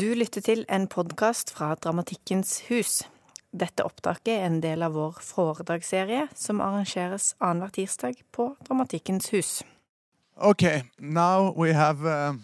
[0.00, 3.02] Du lytter til en podkast fra Dramatikkens hus.
[3.54, 9.62] Dette opptaket er en del av vår foredragsserie som arrangeres annenhver tirsdag på Dramatikkens hus.
[10.36, 12.34] Okay, now we have uh,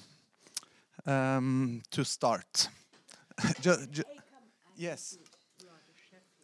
[1.05, 2.71] um, to start.
[3.65, 4.05] Ju- ju-
[4.79, 5.19] yes.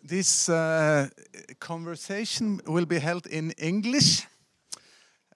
[0.08, 1.06] This uh,
[1.58, 4.26] conversation will be held in English.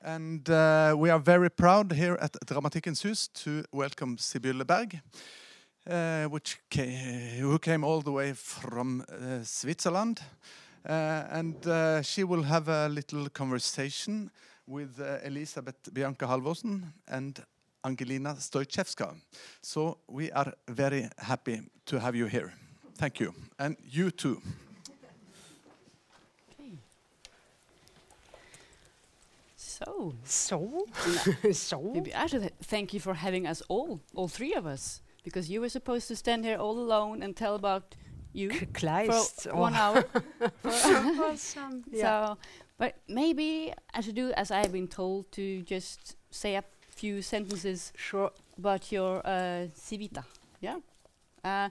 [0.01, 5.01] And uh, we are very proud here at Dramatikkens Hus to welcome Sibylle Berg,
[5.89, 10.21] uh, which ca- who came all the way from uh, Switzerland.
[10.89, 10.93] Uh,
[11.31, 14.31] and uh, she will have a little conversation
[14.67, 17.39] with uh, Elisabeth Bianca Halvorsen and
[17.85, 19.15] Angelina Stoichevska.
[19.61, 22.53] So we are very happy to have you here.
[22.97, 23.35] Thank you.
[23.59, 24.41] And you too.
[29.57, 30.87] So, So?
[31.53, 31.81] so?
[31.95, 35.61] maybe I should thank you for having us all, all three of us, because you
[35.61, 37.95] were supposed to stand here all alone and tell about
[38.33, 39.53] you K- for Kleist.
[39.55, 40.03] one hour.
[40.63, 42.03] For- or some- yeah.
[42.35, 42.39] So,
[42.79, 47.93] but maybe I should do as I've been told to just say a few sentences
[47.97, 48.31] Sure.
[48.59, 50.25] about your uh, civita.
[50.61, 50.79] Yeah.
[51.45, 51.69] Uh,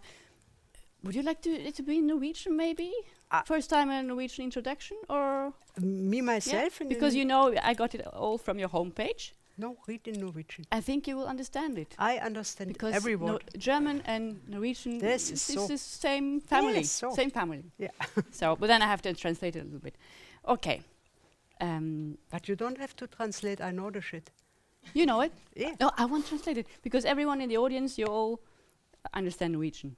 [1.04, 2.92] would you like to it to be in Norwegian, maybe?
[3.32, 6.82] Uh, First time a Norwegian introduction, or Me, myself?
[6.82, 9.32] in because you know I got it all from your homepage.
[9.62, 10.66] No, read in Norwegian.
[10.72, 11.96] I think you will understand it.
[12.00, 16.74] I understand because every No- German and Norwegian This is is so- the same family.
[16.80, 17.10] Yes, so.
[17.16, 17.64] Same family.
[17.78, 17.92] Yeah.
[18.32, 19.96] so, but then I have to translate it a little bit.
[20.44, 20.82] Okay.
[21.60, 24.32] Um, But you don't have to translate, I know the shit.
[24.94, 25.32] you know it.
[25.56, 25.76] Yeah.
[25.80, 28.40] No, I won't translate it because everyone in the audience, you all
[29.14, 29.96] understand Norwegian,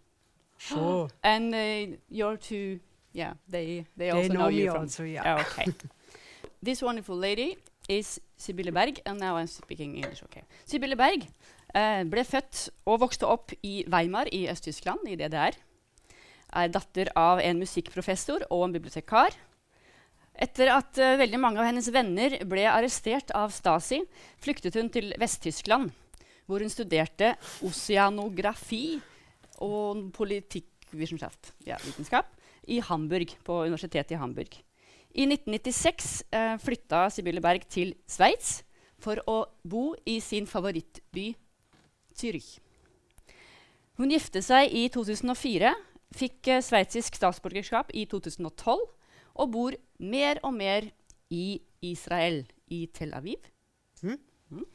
[0.57, 1.07] Sure.
[1.23, 2.79] and uh, your two,
[3.13, 4.81] yeah, they they, they also know, me you from.
[4.81, 5.23] also, yeah.
[5.37, 5.65] Oh, okay.
[6.63, 7.57] this wonderful lady
[7.89, 10.23] is Sibylle Berg, and now speaking English.
[10.23, 10.43] Okay.
[10.65, 11.25] Sibylle Berg
[11.73, 15.57] eh, ble født og vokste opp i Weimar i Øst-Tyskland, i DDR.
[16.53, 19.35] Er datter av en musikkprofessor og en bibliotekar.
[20.33, 23.99] Etter at uh, veldig mange av hennes venner ble arrestert av Stasi,
[24.41, 25.91] flyktet hun til Vest-Tyskland,
[26.49, 27.35] hvor hun studerte
[27.65, 28.97] oseanografi
[29.61, 31.77] og politikkvitenskap ja,
[32.65, 34.57] i Hamburg, på universitetet i Hamburg.
[35.13, 38.63] I 1996 eh, flytta Sibylle Berg til Sveits
[38.97, 41.35] for å bo i sin favorittby
[42.17, 42.55] Zürich.
[43.99, 45.69] Hun gifte seg i 2004,
[46.17, 48.81] fikk eh, sveitsisk statsborgerskap i 2012
[49.33, 50.89] og bor mer og mer
[51.29, 52.41] i Israel,
[52.73, 53.37] i Tel Aviv.
[54.01, 54.17] Mm.
[54.49, 54.65] Mm.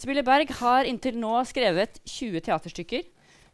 [0.00, 3.04] Sibylle Berg har inntil nå skrevet 20 teaterstykker,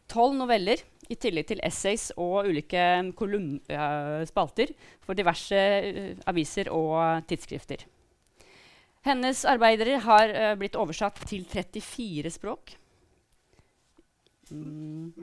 [0.07, 0.79] 12 noveller,
[1.11, 4.71] i tillegg til essays og ulike eh, spalter
[5.03, 7.83] for diverse eh, aviser og tidsskrifter.
[9.05, 12.75] Hennes arbeider har eh, blitt oversatt til 34 språk.
[14.51, 15.13] Mm.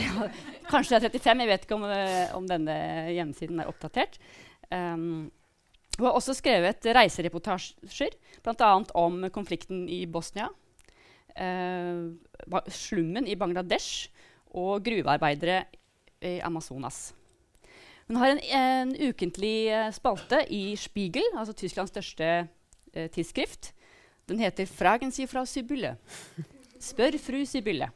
[0.72, 2.78] kanskje det er 35, jeg vet ikke om, eh, om denne
[3.12, 4.16] hjemmesiden er oppdatert.
[4.70, 5.28] Um,
[5.98, 8.70] hun har også skrevet reisereportasjer, bl.a.
[9.00, 10.46] om konflikten i Bosnia,
[11.34, 14.12] uh, slummen i Bangladesh
[14.58, 15.62] og gruvearbeidere
[16.22, 17.12] i Amazonas.
[18.08, 22.28] Hun har en, en ukentlig eh, spalte i Spiegel, altså Tysklands største
[22.94, 23.74] eh, tidsskrift.
[24.28, 25.96] Den heter 'Fragen Sie fra Sibylle'.
[26.80, 27.90] Spør fru Sibylle.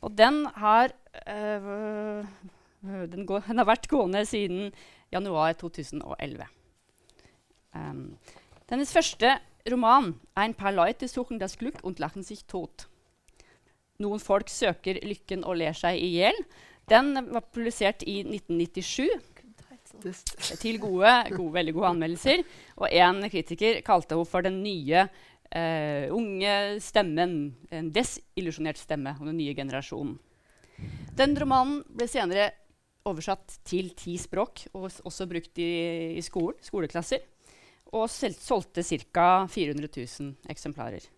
[0.00, 0.92] Og den har,
[1.28, 2.24] øh,
[2.82, 4.72] den, går, den har vært gående siden
[5.12, 6.46] januar 2011.
[7.74, 8.16] Um,
[8.70, 9.38] hennes første
[9.70, 12.89] roman, 'Ein paar Leute suchen das Glück und lachen sich tot'.
[14.00, 16.36] Noen folk søker lykken og ler seg i hjel.
[16.90, 19.10] Den var publisert i 1997
[20.60, 22.44] til gode, gode, veldig gode anmeldelser.
[22.80, 27.36] Og en kritiker kalte henne for den nye eh, unge stemmen.
[27.70, 30.16] En desillusjonert stemme om den nye generasjonen.
[31.16, 32.48] Den romanen ble senere
[33.08, 37.24] oversatt til ti språk og også brukt i, i skolen, skoleklasser.
[37.90, 39.46] Og solgte ca.
[39.50, 41.08] 400 000 eksemplarer.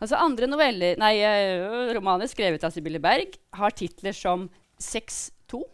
[0.00, 4.48] Altså andre noveller, nei, eh, romaner skrevet av Sibylle Berg har titler som
[4.78, 5.64] 6-2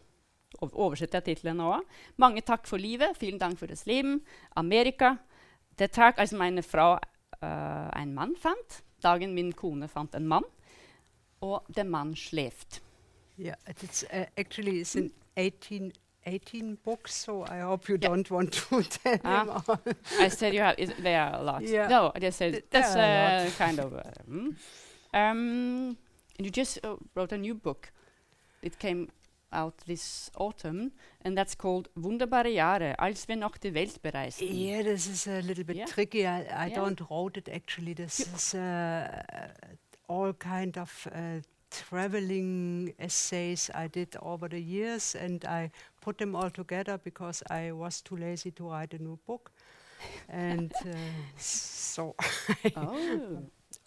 [0.63, 1.83] Ov- oversetter jeg titlene òg.
[2.17, 4.21] Mange takk for livet, vielen Dank for das Leben,
[4.57, 5.17] Amerika,
[5.77, 10.45] Der Tag, als meine Frau uh, einen Mann fant', dagen min kone fant en mann,
[11.43, 12.81] og Der Mann schläft.
[13.37, 14.95] Yeah, it- it's uh, actually it's
[15.37, 15.93] 18,
[16.27, 18.09] 18 books, so I hope you Yeah.
[18.09, 19.45] don't want to tell Ah.
[19.45, 19.79] them all.
[20.19, 21.63] I said you have, is, there are a lot.
[21.63, 21.89] Yeah.
[21.89, 23.93] No, I just said Th- that's a uh, kind of.
[23.95, 24.55] Uh, mm.
[25.13, 25.97] um,
[26.39, 27.93] and you just uh, wrote a new book.
[28.63, 29.09] It came
[29.53, 30.91] out this autumn,
[31.25, 34.49] and that's called Wunderbare Jahre, als wir noch die Welt bereisten.
[34.49, 35.87] Yeah, this is a little bit Yeah.
[35.87, 36.27] tricky.
[36.27, 36.75] I, I Yeah.
[36.75, 37.95] don't wrote it actually.
[37.95, 39.23] This You- is uh,
[40.09, 45.71] all kind of uh, traveling essays I did over the years, and I
[46.05, 49.51] put them all together because I was too lazy to write a new book.
[50.29, 50.97] and uh,
[51.39, 52.15] so,
[52.77, 53.39] oh,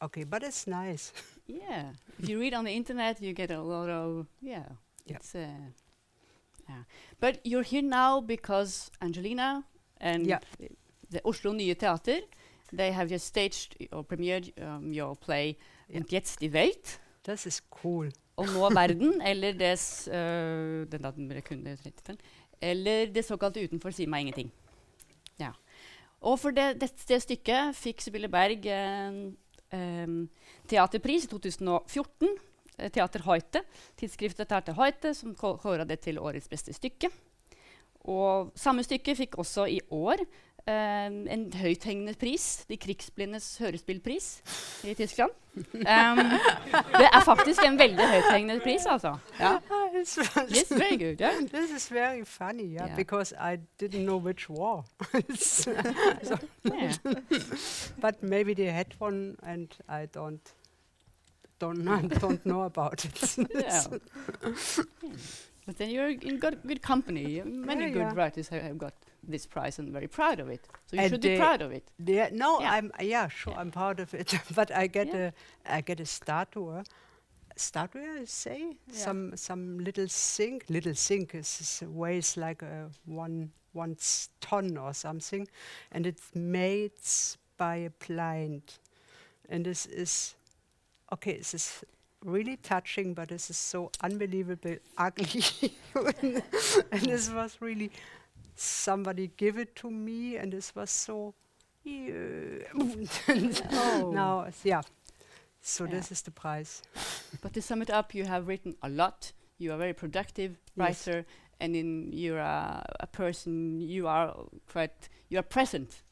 [0.01, 1.13] okay, but it's nice.
[1.47, 1.93] yeah.
[2.19, 4.65] If you read on the internet, you get a lot of yeah.
[5.05, 5.17] Yep.
[5.17, 5.47] It's uh,
[6.69, 6.83] yeah.
[7.19, 9.63] But you're here now because Angelina
[10.01, 10.39] and Yeah.
[11.09, 12.21] the Oslo Nye Teater,
[12.73, 15.57] they have just staged or premiered um, your play
[15.89, 15.99] Yeah.
[15.99, 16.99] Und jetzt die Welt.
[17.23, 18.09] This is cool.
[18.37, 19.73] Og nå verden, eller det
[20.13, 22.17] øh, den da den 35,
[22.61, 24.51] eller det såkalte utenfor sier meg ingenting.
[25.41, 25.51] Ja.
[26.21, 29.17] Og for det, det, det stykket fikk Sibylle Berg en
[29.73, 30.13] eh,
[30.69, 32.35] teaterpris i 2014.
[32.77, 33.63] eh, Teater Hoite,
[33.97, 37.09] tidsskriftet Teater Hoite, som kå- kåra det til årets beste stykke.
[38.07, 40.21] Og samme stykke fikk også i år
[40.67, 44.27] eh, en høythengende pris, De krigsblindes hørespillpris
[44.83, 45.31] i Tyskland.
[45.57, 46.19] Um,
[46.99, 49.15] det er faktisk en veldig høythengende pris, altså.
[49.39, 49.57] Ja.
[49.97, 51.21] It's, It's very good.
[51.21, 51.39] Yeah.
[51.53, 52.95] this is very funny, yeah, Yeah.
[52.95, 54.83] because I didn't know which war.
[55.13, 55.63] It's-
[56.23, 56.93] so- Yeah.
[58.01, 60.53] but maybe they had one, and I don't
[61.61, 63.37] don't know, don't know about it.
[63.55, 63.83] yeah.
[65.65, 67.41] But then you're in good, good company.
[67.43, 68.13] Many Yeah, good yeah.
[68.15, 68.93] writers have, have got
[69.27, 70.67] this prize and very proud of it.
[70.87, 71.83] So you And should be proud of it.
[71.97, 72.71] Yeah, no, Yeah.
[72.71, 73.59] I'm yeah, sure, Yeah.
[73.61, 74.33] I'm proud of it.
[74.55, 75.31] but I get Yeah.
[75.67, 76.83] a I get a statue,
[77.55, 83.51] statue, I say some some little sink, little sink is, is weighs like a one
[83.73, 83.95] one
[84.41, 85.47] ton or something,
[85.91, 86.93] and it's made
[87.57, 88.61] by a blind,
[89.49, 90.35] and this is
[91.11, 91.37] okay.
[91.37, 91.83] This is
[92.25, 95.43] really touching, but this is so unbelievably ugly,
[96.91, 97.91] and this was really
[98.59, 101.33] somebody give it to me, and this was so.
[101.85, 103.07] Oh.
[104.13, 104.81] Now, yeah.
[105.61, 105.91] So Yeah.
[105.91, 106.81] this is the prize.
[107.41, 109.31] But to sum it up, you have written a lot.
[109.57, 111.07] You are a very productive Yes.
[111.07, 111.25] writer,
[111.59, 113.81] and in you're a, a person.
[113.81, 114.35] You are
[114.71, 115.09] quite.
[115.29, 116.03] You are present,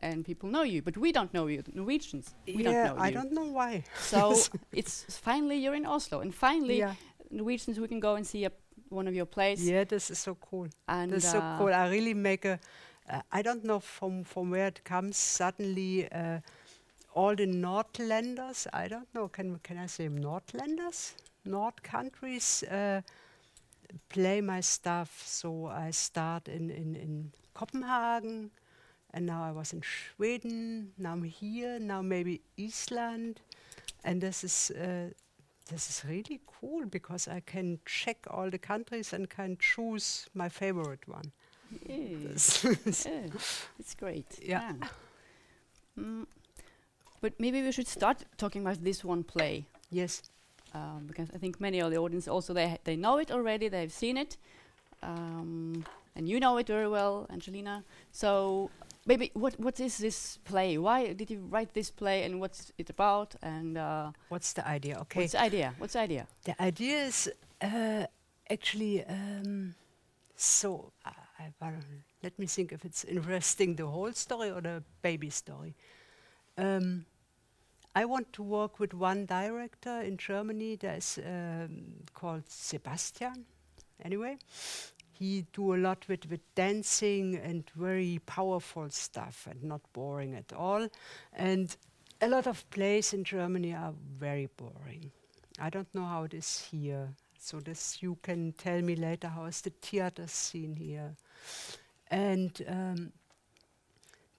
[0.00, 0.82] and people know you.
[0.82, 2.34] But we don't know you, Norwegians.
[2.46, 3.14] We don't yeah, know I you.
[3.14, 3.84] don't know why.
[4.00, 4.34] So
[4.72, 6.94] it's finally you're in Oslo, and finally yeah,
[7.30, 8.52] Norwegians we can go and see a,
[8.88, 9.68] one of your plays.
[9.68, 10.68] yeah, this is so cool.
[10.88, 11.72] And This is so uh, cool.
[11.74, 12.58] I really make a.
[13.08, 15.16] Uh, I don't know from from where it comes.
[15.16, 16.40] Suddenly, uh,
[17.14, 18.66] all the Nordlanders.
[18.72, 19.28] I don't know.
[19.28, 21.14] Can can I say Nordlanders?
[21.44, 23.02] Nord countries uh,
[24.08, 25.22] play my stuff.
[25.26, 28.50] So I start in in in Copenhagen,
[29.14, 30.92] and now I was in Sweden.
[30.98, 31.78] Now I'm here.
[31.78, 33.40] Now maybe Iceland,
[34.04, 34.72] and this is.
[35.68, 40.48] This is really cool because I can check all the countries and can choose my
[40.48, 41.32] favorite one.
[41.86, 42.30] yeah.
[43.06, 43.28] Yeah,
[43.78, 44.38] it's great.
[44.42, 44.72] Yeah.
[45.98, 46.26] Mm.
[47.20, 50.22] But maybe we should start talking about this one play yes.
[50.74, 53.68] um, because I think many of the audience also they they know it already.
[53.68, 54.36] They've seen it,
[55.02, 55.84] um,
[56.14, 57.84] and you know it very well, Angelina.
[58.12, 58.70] So
[59.06, 60.78] maybe what what is this play?
[60.78, 63.34] Why did you write this play, and what's it about?
[63.42, 64.98] And uh, What's the idea?
[65.02, 65.20] Okay.
[65.20, 65.74] what's the idea?
[65.78, 66.26] What's the idea?
[66.44, 67.30] the idea is
[67.62, 68.06] uh,
[68.50, 69.74] actually um,
[70.36, 70.92] so.
[71.04, 71.72] I, I,
[72.22, 75.74] let me think if it's interesting the whole story or the baby story.
[76.58, 77.04] Um,
[77.94, 83.46] I want to work with one director in Germany that's um, called Sebastian.
[84.04, 84.36] Anyway,
[85.18, 90.52] he do a lot with, with dancing and very powerful stuff and not boring at
[90.52, 90.88] all.
[91.32, 91.74] And
[92.20, 95.10] a lot of plays in Germany are very boring.
[95.58, 97.14] I don't know how it is here.
[97.38, 101.14] So this you can tell me later how is the theater scene here.
[102.10, 103.12] And um,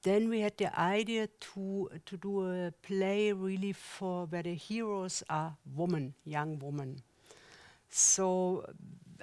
[0.03, 5.23] then we had the idea to to do a play really for where the heroes
[5.29, 7.01] are women, young women.
[7.89, 8.65] So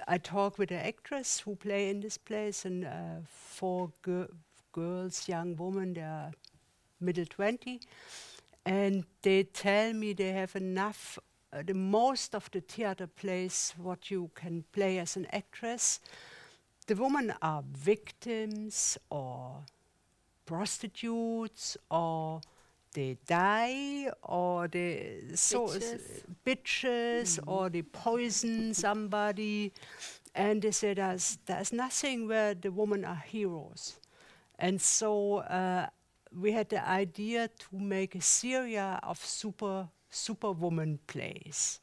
[0.07, 4.29] I talk with the actress who play in this place and uh, four gir-
[4.71, 6.31] girls, young women, they are
[6.99, 7.81] middle 20,
[8.65, 11.17] and they tell me they have enough.
[11.51, 15.99] Uh, the most of the theater plays what you can play as an actress.
[16.85, 19.63] The women are victims or
[20.45, 22.41] prostitutes or
[22.95, 26.01] they die or they so Bitches.
[26.45, 29.73] bitches or they poison somebody
[30.33, 33.99] and they say there's there's nothing where the women are heroes.
[34.57, 35.87] And so uh,
[36.31, 41.79] we had the idea to make a series of super superwoman plays.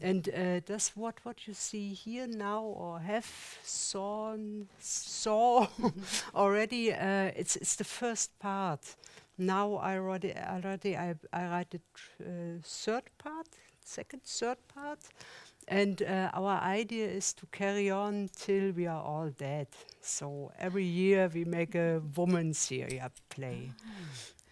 [0.00, 4.36] And uh, that's what what you see here now or have saw
[4.80, 5.66] saw
[6.34, 8.96] already uh, it's it's the first part
[9.46, 13.48] now I already already I, I write the tr- uh, third part
[13.84, 15.00] second, third part.
[15.68, 19.68] And uh, our idea is to carry on till we are all dead.
[20.00, 23.74] So every year we make a woman Syria play.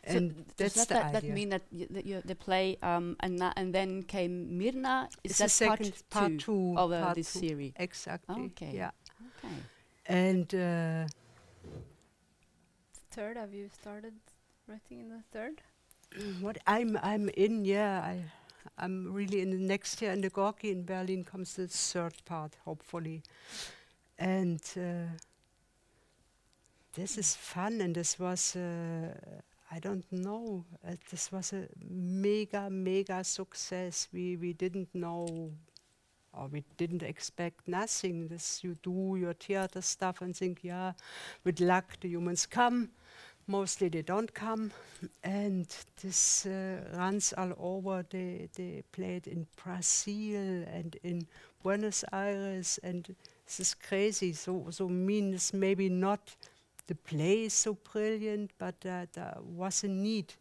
[0.07, 1.29] So And does that's that, the that, that idea.
[1.29, 5.09] mean that, y- that you, they play um, and, na- and then came Mirna?
[5.25, 7.47] Is It's that the second part, part two of uh, part this two.
[7.47, 7.75] series?
[7.77, 8.53] Exactly.
[8.53, 8.73] Okay.
[8.73, 8.91] Yeah.
[9.29, 9.67] Okay.
[10.07, 11.07] And uh,
[13.11, 14.15] Third, have you started
[14.71, 15.63] writing in the third?
[16.41, 18.25] what I'm I'm in, yeah, I
[18.79, 22.57] I'm really in the next year in the Gorki in Berlin comes the third part,
[22.65, 23.23] hopefully.
[24.19, 25.11] And uh,
[26.95, 29.15] this is fun and this was uh,
[29.73, 30.65] I don't know.
[30.87, 34.09] Uh, this was a mega, mega success.
[34.13, 35.51] We we didn't know
[36.33, 38.29] or we didn't expect nothing.
[38.29, 40.93] This you do your theater stuff and think, yeah,
[41.45, 42.91] with luck the humans come.
[43.47, 44.71] Mostly they don't come,
[45.25, 45.67] and
[46.01, 48.05] this uh, runs all over.
[48.09, 51.27] They they played in Brazil and in
[51.63, 53.15] Buenos Aires, and
[53.47, 54.33] this is crazy.
[54.35, 56.37] So so means maybe not
[56.87, 60.35] the play is so brilliant, but uh, there was a need,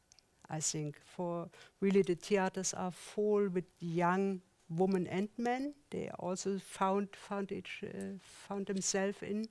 [0.50, 1.50] I think, for
[1.82, 5.74] really the theaters are full with young women and men.
[5.90, 9.48] They also found found each uh, found themselves in.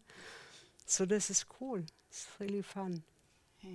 [0.86, 1.82] So this is cool.
[2.10, 3.02] It's really fun.
[3.62, 3.70] Yeah.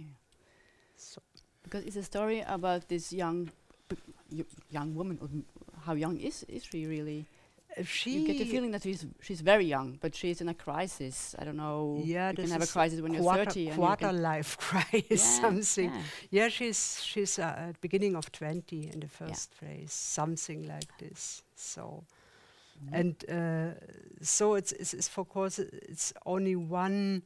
[0.97, 1.21] So
[1.63, 3.49] Because it's a story about this young
[4.69, 5.45] young woman.
[5.85, 7.25] How young is is she really?
[7.77, 10.53] uh, she you get the feeling that she's she's very young, but she's in a
[10.53, 11.35] crisis.
[11.39, 12.01] I don't know.
[12.05, 15.41] Yeah, you can have a crisis when you're quarter, 30 and you life crisis Yeah,
[15.41, 15.91] something.
[15.91, 16.01] yeah.
[16.43, 21.43] Yeah, she's she's uh, at beginning of twenty in the first phase, something like this.
[21.55, 22.03] So,
[22.83, 22.99] Mhm.
[22.99, 23.73] and uh,
[24.21, 27.21] so it's, it's it's of course it's only one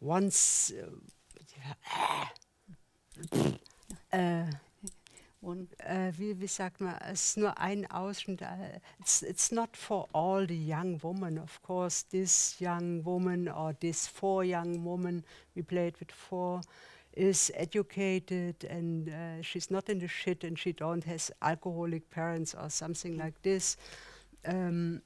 [0.00, 0.72] once.
[4.12, 4.46] Uh,
[5.42, 8.42] One äh, wie, wie sagt man, es ist nur ein Ausschnitt.
[8.42, 12.04] äh, It's, it's not for all the young women, of course.
[12.10, 15.24] This young woman or this four young women,
[15.56, 16.60] we played with four,
[17.12, 22.54] is educated and uh, she's not in the shit and she don't has alcoholic parents
[22.54, 23.76] or something like this.
[24.46, 25.02] Um,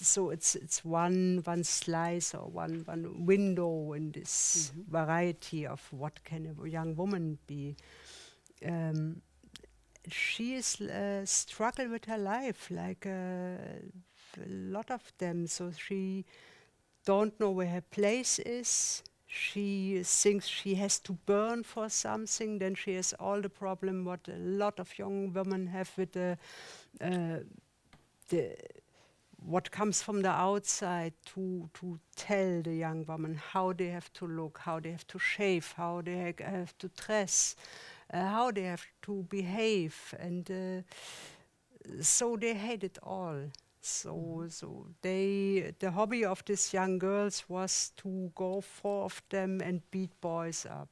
[0.00, 4.84] so it's it's one one slice or one one window in this Mhm.
[4.90, 7.76] variety of what can a young woman be.
[8.66, 9.22] Um,
[10.08, 13.10] she is uh, struggle with her life like uh,
[14.42, 15.46] a lot of them.
[15.46, 16.24] So she
[17.06, 19.02] don't know where her place is.
[19.26, 22.58] She thinks she has to burn for something.
[22.58, 26.38] Then she has all the problem what a lot of young women have with the
[27.00, 27.40] uh,
[28.28, 28.56] the
[29.44, 34.26] what comes from the outside to to tell the young woman how they have to
[34.26, 37.56] look, how they have to shave, how they ha- have to dress,
[38.12, 40.82] uh, how they have to behave, and uh,
[42.02, 43.38] so they hate it all.
[43.80, 49.60] So so they the hobby of these young girls was to go four of them
[49.62, 50.88] and beat boys up,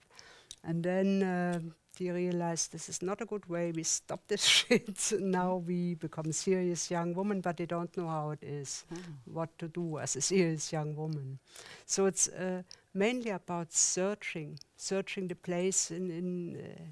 [0.65, 1.23] and then.
[1.23, 1.61] Uh,
[1.99, 3.73] they realized this is not a good way.
[3.73, 5.13] We stop this shit.
[5.21, 8.97] now we become serious young women, but they don't know how it is ah.
[9.25, 11.39] what to do as a serious young woman.
[11.87, 12.63] So it's uh,
[12.95, 16.83] mainly about searching, searching the place in, in uh,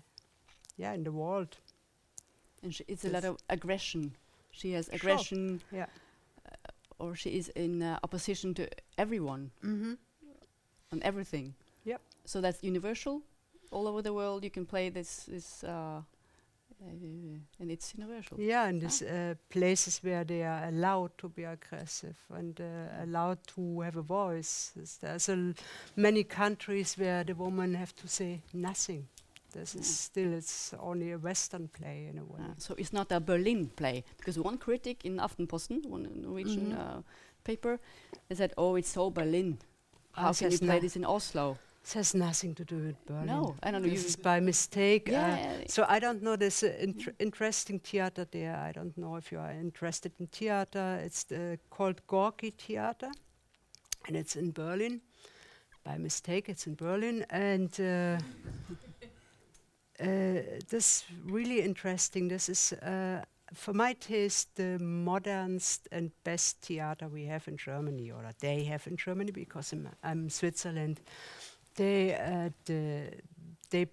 [0.77, 1.57] yeah, in the world.
[2.63, 4.13] and it's a lot of aggression.
[4.51, 4.95] She has Sure.
[4.97, 5.87] aggression, Yeah.
[6.99, 8.67] or she is in uh, opposition to
[8.99, 9.95] everyone Mm-hmm.
[10.93, 11.55] and everything.
[11.85, 12.01] Yep.
[12.25, 13.21] So that's universal,
[13.71, 14.45] all over the world.
[14.45, 16.91] You can play this, this, uh, uh,
[17.61, 18.39] and it's universal.
[18.41, 23.39] Yeah, and these uh, places where they are allowed to be aggressive and uh, allowed
[23.55, 24.73] to have a voice.
[24.75, 25.55] There's- There's a l-
[25.97, 29.09] many countries where the women have to say nothing.
[29.53, 32.41] This is still it's only a Western play in a way.
[32.59, 36.79] So it's not a Berlin play because one critic in Aftenposten, one Norwegian Mhm.
[36.79, 37.03] uh,
[37.43, 37.79] paper,
[38.35, 39.57] said, "Oh, it's so Berlin.
[40.13, 41.57] How can you play this in Oslo?"
[41.87, 43.27] This has nothing to do with Berlin.
[43.27, 43.89] No, I don't know.
[43.89, 45.09] This You, is by mistake.
[45.09, 46.35] uh, yeah, So I don't know.
[46.35, 48.57] There's an inter- interesting theater there.
[48.57, 51.01] I don't know if you are interested in theater.
[51.05, 53.13] It's uh, called Gorki Theater,
[54.09, 55.01] and it's in Berlin.
[55.85, 58.19] By mistake, it's in Berlin, and uh,
[60.01, 62.27] uh, this really interesting.
[62.27, 63.23] This is, uh,
[63.55, 68.89] for my taste, the modernest and best theater we have in Germany, or they have
[68.89, 71.01] in Germany, because I'm, I'm Switzerland.
[71.77, 73.11] They uh, the,
[73.71, 73.87] they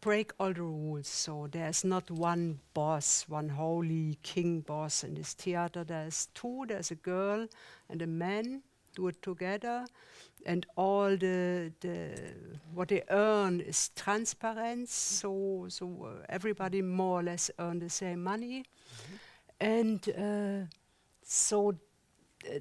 [0.00, 1.08] break all the rules.
[1.08, 5.84] So there's not one boss, one holy king boss in this theater.
[5.84, 6.64] There's two.
[6.68, 7.46] There's a girl
[7.88, 8.62] and a man
[8.94, 9.86] do it together,
[10.46, 12.10] and all the the
[12.74, 14.88] what they earn is transparent.
[14.88, 18.64] So so uh, everybody more or less earn the same money,
[19.60, 20.66] and uh,
[21.24, 21.74] so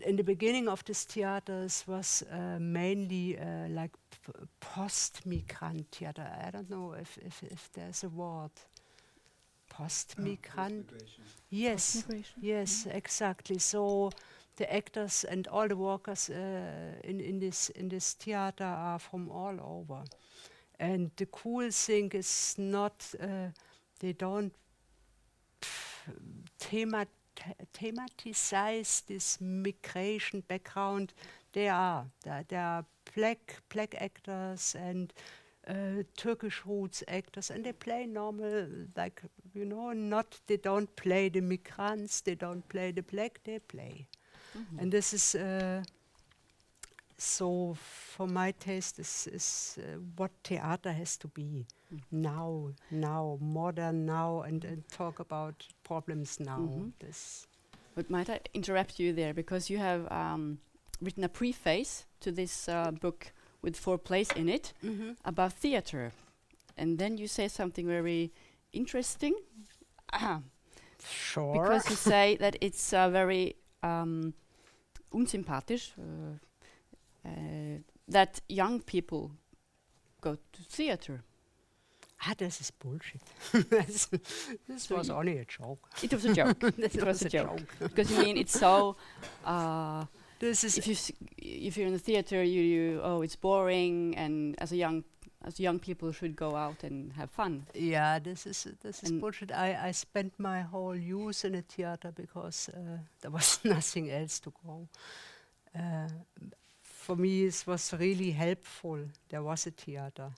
[0.06, 3.92] in the beginning of this theaters was uh, mainly uh, like
[4.60, 6.28] post-migrant theater.
[6.46, 8.52] I don't know if, if, if there's a word.
[9.70, 10.90] Post-migrant.
[11.50, 12.42] yes, Migration.
[12.42, 13.58] yes, exactly.
[13.60, 14.12] So
[14.56, 19.30] the actors and all the workers uh, in, in this in this theater are from
[19.32, 20.04] all over.
[20.80, 23.50] And the cool thing is not uh,
[24.00, 24.54] they don't
[26.60, 27.08] themat
[27.74, 31.14] thematize this migration background.
[31.52, 32.86] They are there, there are
[33.16, 35.14] black black actors and
[35.68, 39.22] uh, Turkish roots actors, and they play normal, like
[39.54, 44.08] you know, not they don't play the migrants, they don't play the black, they play,
[44.80, 45.36] and this is.
[45.36, 45.84] Uh,
[47.18, 51.66] so, for my taste, this is uh, what theater has to be
[52.12, 56.60] now, now, modern now, and, and talk about problems now.
[56.60, 56.92] Mhm.
[57.00, 57.48] This
[57.96, 60.58] But might I interrupt you there because you have um,
[61.02, 64.74] written a preface to this uh, book with four plays in it
[65.26, 66.12] about theater,
[66.78, 68.32] and then you say something very
[68.72, 69.36] interesting.
[71.06, 71.54] Sure.
[71.54, 74.34] because you say that it's uh, very um,
[75.12, 76.38] unsympathisch uh,
[78.12, 79.32] that young people
[80.22, 81.24] go to theater.
[82.26, 83.22] ah, this is bullshit.
[83.70, 84.08] this
[84.78, 85.90] So was only a joke.
[86.04, 87.62] It was a joke It was a joke.
[87.80, 88.96] because you mean it's so.
[89.46, 90.06] Uh,
[90.40, 94.18] This is if you s- if you're in the theater, you, you oh it's boring,
[94.18, 95.04] and as a young
[95.48, 97.66] as young people should go out and have fun.
[97.74, 99.52] Yeah, this is this is bullshit.
[99.52, 104.40] I, I spent my whole youth in a theater because uh, there was nothing else
[104.42, 104.88] to go.
[105.76, 106.10] Uh,
[107.04, 109.00] for me, it was really helpful.
[109.30, 110.32] There was a theater,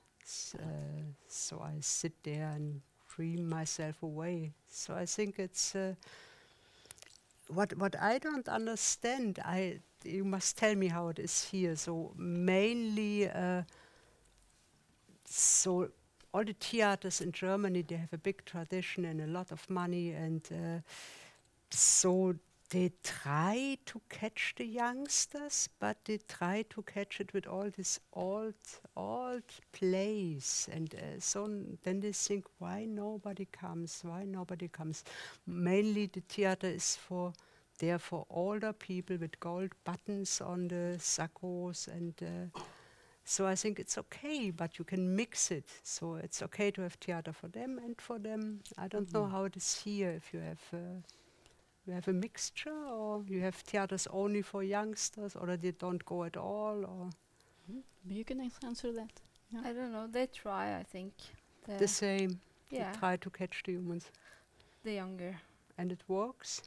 [0.55, 2.81] uh, so I sit there and
[3.15, 4.51] dream myself away.
[4.67, 5.93] So I think it's uh,
[7.48, 9.39] what what I don't understand.
[9.45, 11.75] I you must tell me how it is here.
[11.75, 13.30] So mainly.
[13.30, 13.63] Uh,
[15.28, 15.89] so
[16.34, 20.12] all the theaters in Germany they have a big tradition and a lot of money
[20.12, 20.80] and uh,
[21.69, 22.36] so
[22.69, 27.99] they try to catch the youngsters but they try to catch it with all this
[28.13, 28.56] old
[28.95, 35.04] old plays and uh, so n- then they think why nobody comes why nobody comes
[35.45, 37.34] mainly the theater is for
[37.80, 42.49] there for older people with gold buttons on the saccos and uh,
[43.23, 45.65] so I think it's okay, but you can mix it.
[45.84, 48.60] So it's okay to have theater for them and for them.
[48.78, 50.12] I don't know how it is here.
[50.12, 50.78] If you have uh,
[51.86, 56.24] you have a mixture, or you have theaters only for youngsters, or they don't go
[56.24, 57.10] at all, or
[58.06, 59.21] But you can answer that.
[59.63, 60.08] I don't know.
[60.08, 61.13] They try, I think.
[61.67, 62.39] The, the same.
[62.69, 64.12] yeah, They try to catch the humans,
[64.84, 65.36] the younger.
[65.78, 66.62] and it works.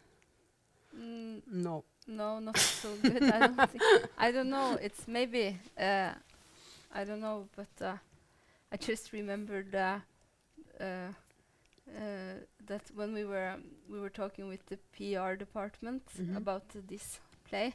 [0.96, 1.84] Mm, No.
[2.06, 3.22] no, not so good.
[3.22, 3.82] I don't think.
[4.18, 4.78] I don't know.
[4.80, 5.58] It's maybe.
[5.78, 6.12] Uh,
[6.94, 7.96] I don't know, but uh,
[8.72, 9.98] I just remembered uh,
[11.96, 16.36] uh, that when we were um, we were talking with the PR department Mhm.
[16.36, 17.74] about uh, this play,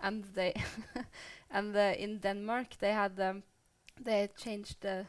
[0.00, 0.54] and they
[1.50, 3.42] and uh, in Denmark they had um,
[4.04, 5.06] they had changed the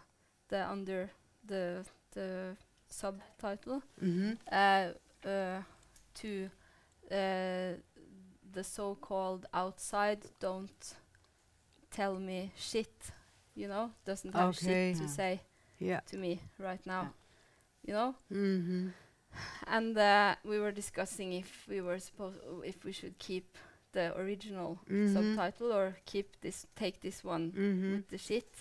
[0.50, 1.10] the under
[1.48, 2.56] the the
[2.90, 4.34] subtitle Mm-hmm.
[4.52, 4.94] uh,
[5.26, 5.62] uh,
[6.16, 6.50] to
[7.12, 7.74] uh,
[8.54, 10.96] the so-called outside don't
[11.92, 13.12] tell me shit
[13.56, 14.92] you know doesn't have Okay.
[14.92, 15.42] shit to say
[15.80, 16.02] Yeah.
[16.08, 17.12] to me right now Yeah.
[17.86, 18.88] You know Mm-hmm.
[19.68, 23.58] and uh, we were discussing if we were supposed if we should keep
[23.92, 25.14] the original Mhm.
[25.14, 27.92] subtitle or keep this take this one Mm-hmm.
[27.96, 28.52] with the shit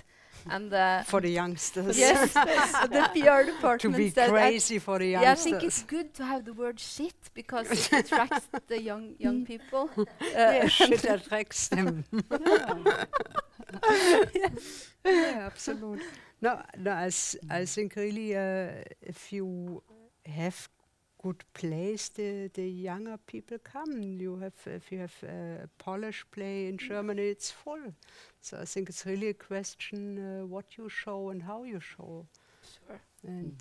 [0.50, 1.98] and uh, For the youngsters.
[1.98, 2.32] yes
[2.94, 5.26] the PR department to department be said crazy for the youngsters.
[5.26, 9.14] Yeah, I think it's good to have the word shit because it attracts the young
[9.18, 9.90] young people.
[9.98, 10.06] Uh,
[10.54, 12.04] yeah, shit attracts them.
[15.04, 16.04] yeah, absolutely.
[16.40, 17.10] No, no, I,
[17.50, 18.70] I think really uh,
[19.02, 19.82] if you
[20.26, 20.68] have
[21.20, 24.00] good plays, the, the younger people come.
[24.02, 27.92] You have if you have uh, a Polish play in Germany, it's full.
[28.40, 32.26] So I think it's really a question uh, what you show and how you show,
[32.86, 33.00] Sure.
[33.26, 33.54] and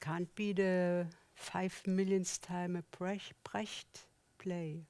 [0.00, 4.06] can't be the five millionth time a Brecht, Brecht
[4.38, 4.86] play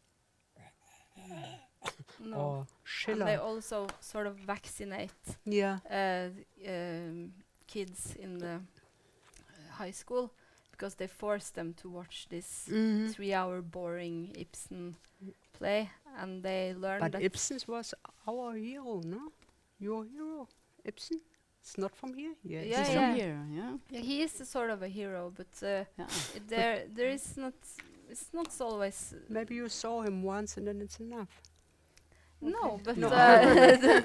[2.20, 2.36] No.
[2.36, 2.66] or
[3.08, 5.10] And they also sort of vaccinate
[5.44, 5.78] yeah.
[5.90, 6.28] uh,
[6.68, 7.32] um,
[7.66, 10.30] kids in the uh, high school
[10.70, 13.10] because they force them to watch this Mhm.
[13.14, 14.94] three-hour boring Ibsen
[15.58, 17.00] play, and they learn.
[17.00, 17.94] But that Ibsen was
[18.26, 19.32] our hero, no?
[19.78, 20.48] Your hero,
[20.84, 21.20] Ibsen.
[21.60, 22.34] It's not from here.
[22.44, 22.66] Yes.
[22.66, 23.06] Yeah, He's yeah.
[23.08, 23.76] from here, yeah.
[23.90, 26.06] yeah, he is a sort of a hero, but uh, yeah.
[26.48, 27.54] there there is not
[28.10, 31.42] it's not always Maybe you saw him once and then it's enough.
[32.40, 33.08] No, but No.
[33.08, 34.02] uh,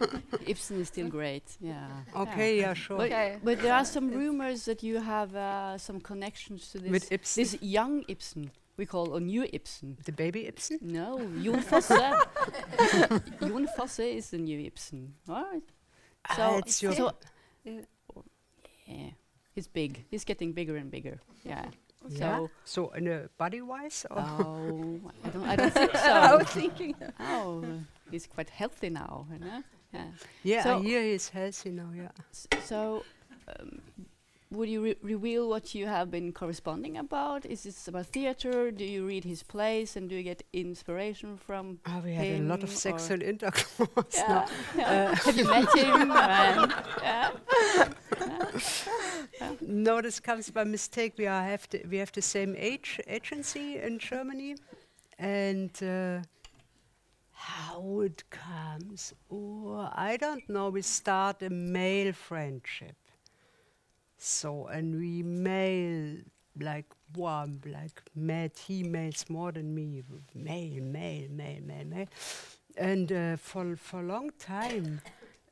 [0.46, 1.88] Ibsen is still great, yeah.
[2.16, 2.96] Okay, yeah, sure.
[2.98, 3.36] But, Okay.
[3.42, 7.42] but there are some rumors that you have uh, some connections to this With Ibsen,
[7.42, 8.50] this young Ibsen.
[8.76, 9.98] We call a new Ibsen.
[10.04, 10.78] the baby Ibsen.
[10.82, 11.88] No, Jon Fosse.
[13.40, 15.14] Jon Fosse is the new Ibsen.
[15.28, 15.62] All right.
[16.34, 17.12] So, Ah, it's your so
[17.64, 17.80] Yeah.
[18.86, 19.10] yeah,
[19.54, 20.04] he's big.
[20.10, 21.20] He's getting bigger and bigger.
[21.44, 21.66] Yeah.
[22.08, 22.38] Yeah.
[22.38, 26.10] So, So, in a body wise, or oh, I don't, I don't think so.
[26.12, 26.94] I was thinking.
[27.20, 27.64] Oh,
[28.10, 29.62] he's quite healthy now, you know?
[29.92, 30.06] Yeah.
[30.42, 31.90] yeah, so- I hear he's healthy now.
[31.96, 32.08] Yeah.
[32.30, 33.04] S- so,
[33.48, 33.80] um,
[34.54, 37.44] would you re- reveal what you have been corresponding about?
[37.46, 38.70] Is this about theater?
[38.70, 41.78] Do you read his plays and do you get inspiration from?
[41.86, 44.14] Ah, we had a lot of sexual intercourse.
[44.14, 44.46] Yeah.
[44.76, 44.82] no.
[44.82, 45.14] yeah.
[45.24, 46.12] have you met him?
[47.02, 47.30] Yeah.
[49.60, 51.14] No, this comes by mistake.
[51.18, 54.56] We are have the, we have the same age agency in Germany,
[55.18, 56.20] and uh,
[57.32, 60.70] how it comes, oh, I don't know.
[60.70, 62.96] We start a male friendship,
[64.24, 66.16] so and we mail
[66.60, 68.52] like one, like mad.
[68.66, 70.02] He mails more than me.
[70.34, 72.06] Mail, mail, mail, mail, mail,
[72.76, 75.00] and uh, for for a long time,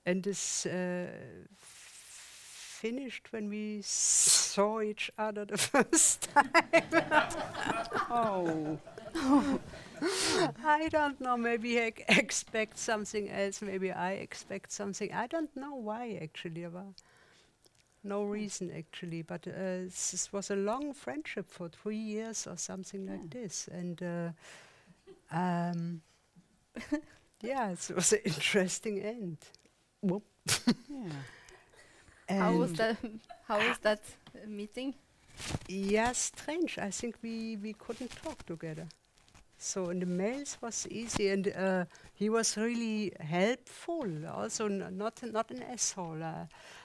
[0.07, 0.67] and this.
[0.67, 1.07] Uh,
[2.83, 6.51] finished when we saw each other the first time.
[8.11, 8.79] Oh.
[10.65, 11.37] I don't know.
[11.37, 13.63] Maybe ex- expect something else.
[13.63, 15.13] Maybe I expect something.
[15.13, 16.65] I don't know why actually.
[16.65, 17.03] About
[18.05, 19.23] no reason actually.
[19.23, 23.69] But uh, this was a long friendship for three years or something like this.
[23.73, 24.31] And uh,
[25.31, 26.03] um,
[27.43, 29.39] yeah, it was an interesting end.
[30.03, 30.25] Whoop.
[30.89, 31.23] Yeah.
[32.37, 32.97] How was that?
[33.49, 34.01] How was that
[34.35, 34.95] uh, meeting?
[35.69, 36.79] Yeah, strange.
[36.79, 38.89] I think we, we couldn't talk together.
[39.59, 41.85] So in the mails was easy, and uh,
[42.15, 44.07] he was really helpful.
[44.29, 46.23] Also, n- not not an asshole.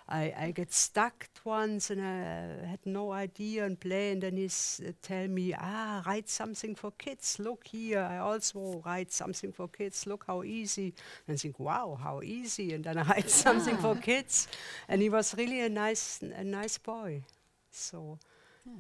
[0.10, 4.38] Uh, I I get stuck once, and I had no idea and play, and then
[4.38, 7.40] he's uh, tell me, ah, write something for kids.
[7.40, 10.06] Look here, I also write something for kids.
[10.06, 10.94] Look how easy.
[11.28, 12.74] And I think, wow, how easy.
[12.74, 14.48] And then I write something for kids,
[14.88, 17.24] and he was really a nice a nice boy.
[17.72, 18.18] So.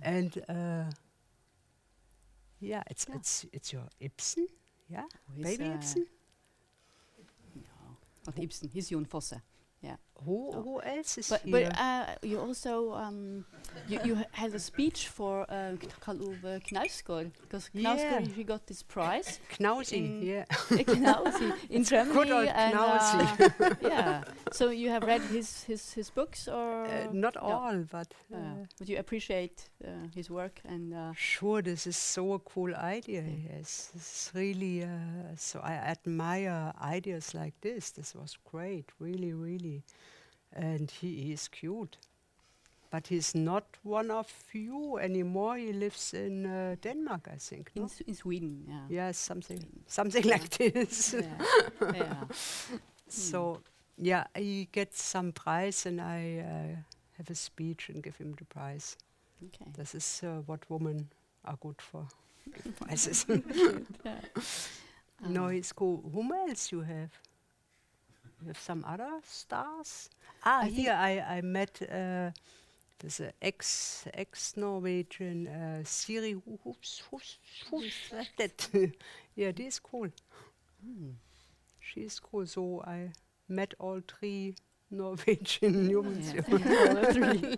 [0.01, 0.91] And uh,
[2.59, 3.15] yeah, it's Yeah.
[3.15, 4.47] it's it's your Ibsen,
[4.89, 6.07] yeah, He's, baby uh, Ibsen.
[7.55, 8.69] No, not Ibsen.
[8.69, 9.41] He's Jon Fosse.
[10.25, 10.61] Who no.
[10.63, 11.69] who else is But here?
[11.69, 13.45] but uh, you also um,
[13.87, 18.35] you you had a speech for uh, Karl Ove Knausgård because Knausgård Yeah.
[18.35, 20.45] he got this prize Knausi, yeah,
[20.85, 22.13] Knausi in Germany.
[22.13, 23.25] good old and, Knausi.
[23.61, 24.23] uh, yeah.
[24.51, 27.41] So you have read his his his books or uh, not no.
[27.41, 32.33] all, but uh, would you appreciate uh, his work and uh, sure, this is so
[32.33, 33.21] a cool idea.
[33.21, 33.49] Mm.
[33.53, 34.83] Yes, it's really.
[34.83, 37.91] Uh, so I admire ideas like this.
[37.91, 39.83] This was great, really, really,
[40.57, 41.97] and he is cute.
[42.89, 45.57] But he's not one of you anymore.
[45.57, 47.71] He lives in uh, Denmark, I think.
[47.75, 47.85] in, No?
[47.85, 48.63] S- in Sweden?
[48.69, 48.87] Yeah.
[49.07, 50.37] Yes, something something Yeah.
[50.37, 51.13] like this.
[51.13, 51.93] yeah.
[51.95, 52.23] yeah.
[53.09, 53.59] So
[53.97, 56.75] yeah, he gets some prize, and I uh,
[57.17, 58.97] have a speech and give him the prize.
[59.43, 59.71] Okay.
[59.77, 61.09] This is uh, what women
[61.43, 62.07] are good for.
[62.79, 63.25] prizes.
[64.05, 64.19] yeah.
[65.29, 66.01] no, it's cool.
[66.13, 67.11] Whom else you have?
[68.45, 70.09] Have some other stars?
[70.43, 71.81] Ah, I here I I met.
[71.81, 72.31] Uh,
[72.99, 77.37] there's an ex ex Norwegian uh, Siri Hu- Hus- Hus-
[77.71, 78.93] Hustvedt.
[79.35, 80.09] yeah, this is cool.
[80.83, 81.09] hmm.
[81.79, 82.45] She's cool.
[82.45, 83.11] So I
[83.49, 84.55] met all three
[84.91, 86.33] Norwegian humans.
[86.47, 86.95] Yeah.
[86.95, 87.57] All three,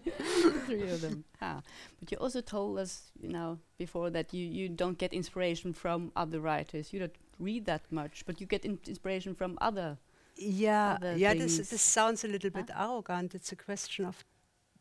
[0.65, 1.23] three of them.
[1.41, 1.61] Ah.
[1.99, 6.11] But you also told us, you know, before that you, you don't get inspiration from
[6.15, 6.93] other writers.
[6.93, 9.97] You don't read that much, but you get in inspiration from other.
[10.39, 11.33] Yeah, yeah.
[11.33, 11.69] This things.
[11.69, 13.35] this sounds a little bit arrogant.
[13.35, 14.23] It's a question of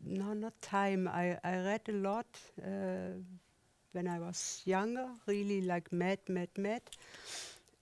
[0.04, 1.08] no, not time.
[1.08, 2.26] I I read a lot
[2.62, 3.18] uh,
[3.92, 6.82] when I was younger, really like mad, mad, mad.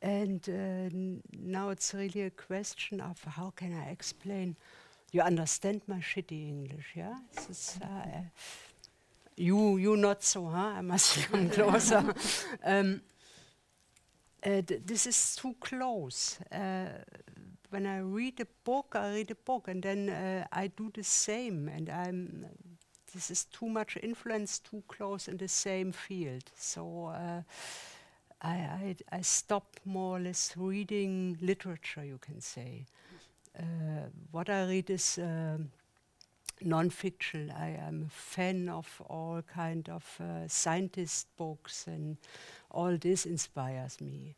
[0.02, 0.88] And uh,
[1.38, 4.56] now it's really a question of how can I explain?
[5.12, 7.16] You understand my shitty English, yeah?
[7.34, 8.20] This is, uh,
[9.36, 10.78] you you not so, huh?
[10.78, 12.14] I must come closer.
[12.64, 13.00] um,
[14.44, 16.38] uh, th- this is too close.
[17.76, 20.90] Uh, when I read a book, I read a book, and then uh, I do
[20.94, 22.46] the same, and I'm.
[23.14, 26.44] this is too much influence, too close in the same field.
[26.56, 27.42] So uh,
[28.42, 32.84] I, I, I stopped more or less reading literature, you can say.
[33.58, 35.70] Uh, what I read is um,
[36.60, 37.52] non-fiction.
[37.58, 42.16] I am a fan of all kind of uh, scientist books, and
[42.70, 44.34] all this inspires me.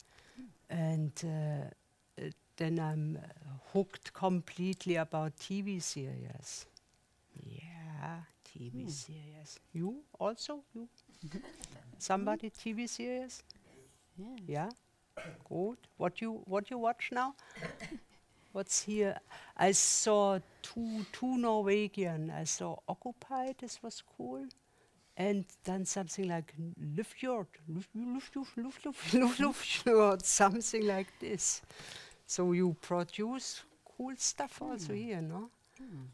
[0.71, 1.71] And uh, uh,
[2.59, 3.23] then I'm uh,
[3.73, 6.67] hooked completely about TV series.
[7.43, 8.89] Yeah, TV Hmm.
[8.89, 9.61] series.
[9.73, 10.65] You also?
[10.75, 10.89] You?
[11.99, 13.43] Somebody TV series?
[14.17, 14.37] Yeah.
[14.47, 14.71] Yeah.
[15.49, 15.79] Good.
[15.97, 17.35] What you what you watch now?
[18.53, 19.19] What's here?
[19.57, 22.31] I saw two two Norwegian.
[22.31, 23.57] I saw Occupied.
[23.61, 24.47] This was cool.
[25.17, 31.63] And then something like Luftjord, Luft, Luft, Luft, Luft, Luft, Luft, Luftjord, something like this.
[32.29, 33.63] So you produce
[33.97, 35.49] cool stuff also here, no?
[35.79, 36.05] Hmm.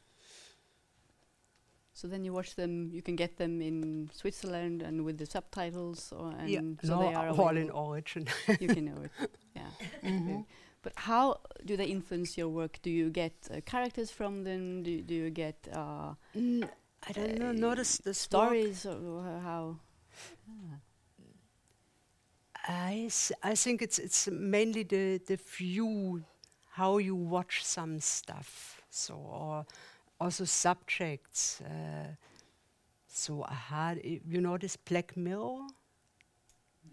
[1.93, 2.91] So then you watch them.
[2.93, 7.09] You can get them in Switzerland and with the subtitles, or and yeah, so no,
[7.09, 7.79] they are all in available.
[7.91, 8.27] origin.
[8.61, 9.31] you can know it.
[9.57, 9.71] Yeah.
[10.03, 10.45] Mhm.
[10.83, 12.79] But how do they influence your work?
[12.83, 14.83] Do you get uh, characters from them?
[14.83, 16.69] Do, do you get uh, Mm,
[17.09, 17.49] I don't know.
[17.51, 19.77] Uh, Notice the stories or wha- how?
[20.49, 20.79] Ah.
[22.67, 23.11] I,
[23.43, 26.25] I think it's it's mainly the the view,
[26.73, 28.81] how you watch some stuff.
[28.91, 29.67] So or
[30.21, 31.61] also subjects.
[31.61, 32.15] Uh,
[33.07, 35.67] so I had you know this Black Mirror.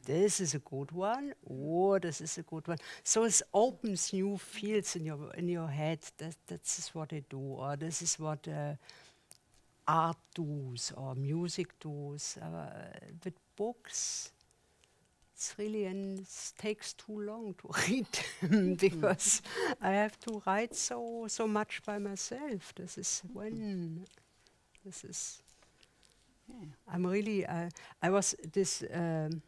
[0.04, 1.34] This is a good one.
[1.50, 2.78] Oh, this is a good one.
[3.04, 6.00] So it opens new fields in your in your head.
[6.18, 8.76] That this is what they do, or this is what uh,
[9.88, 12.38] art does, or music does.
[12.38, 12.90] Uh,
[13.24, 14.32] with books,
[15.42, 18.06] it's really and it takes too long to read
[18.42, 19.42] them because
[19.82, 22.74] I have to write so so much by myself.
[22.76, 24.06] This is when
[24.86, 25.42] this is.
[26.48, 26.66] Yeah.
[26.94, 27.44] I'm really.
[27.48, 27.70] Uh,
[28.04, 28.84] I was this.
[28.94, 29.42] Um,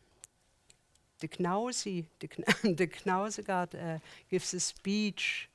[1.20, 4.00] the Knausi, the, Kna the Knausegard uh,
[4.32, 5.48] gives a speech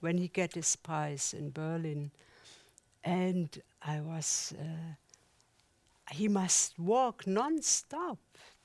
[0.00, 2.10] when he get his prize in Berlin,
[3.02, 3.48] and
[3.80, 4.52] I was.
[4.60, 4.96] Uh,
[6.10, 8.18] he must walk non-stop,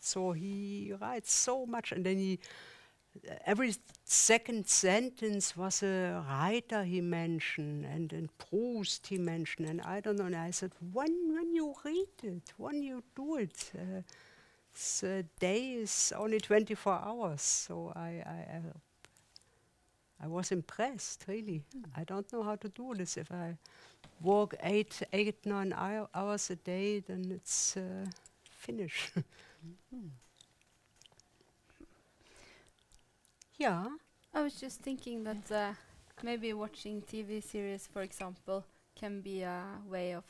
[0.07, 2.39] so he writes so much, and then he.
[3.45, 3.73] Every
[4.05, 10.17] second sentence was a writer he mentioned, and, and Proust he mentioned, and I don't
[10.17, 10.25] know.
[10.25, 14.01] And I said, when when you read it, when you do it, uh,
[14.75, 17.41] s- a day is only 24 hours.
[17.41, 18.61] So I, I,
[20.21, 21.61] I, was impressed, really.
[21.95, 23.17] I don't know how to do this.
[23.17, 23.57] If I
[24.21, 25.73] work eight, eight, nine
[26.13, 28.05] hours a day, then it's uh,
[28.49, 29.11] finished.
[33.57, 33.87] yeah.
[34.33, 35.73] I was just thinking that uh,
[36.21, 40.25] maybe watching TV series, for example, can be a way of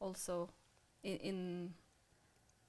[0.00, 0.50] also
[1.02, 1.74] in, in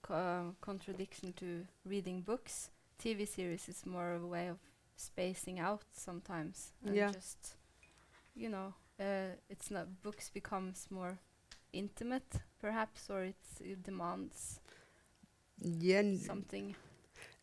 [0.02, 2.70] co- contradiction to reading books.
[2.98, 4.58] TV series is more of a way of
[4.98, 7.08] spacing out sometimes and Yeah.
[7.08, 7.56] just
[8.36, 11.20] you know uh, it's not books becomes more
[11.74, 14.59] intimate perhaps or it's, it demands
[15.62, 16.76] Yeah, something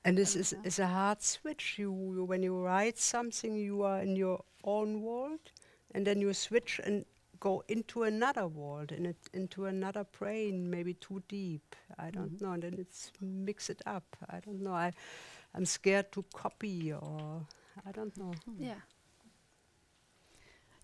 [0.05, 1.79] and this is, is a hard switch.
[1.79, 5.41] You, you when you write something, you are in your own world,
[5.95, 7.05] and then you switch and
[7.41, 11.77] go into another world, and it, into another brain, maybe too deep.
[11.99, 12.43] I don't Mhm.
[12.43, 12.53] know.
[12.53, 14.17] And then it's mix it up.
[14.29, 14.73] I don't know.
[14.75, 14.93] I,
[15.55, 17.47] I'm scared to copy, or
[17.87, 18.33] I don't know.
[18.59, 18.81] yeah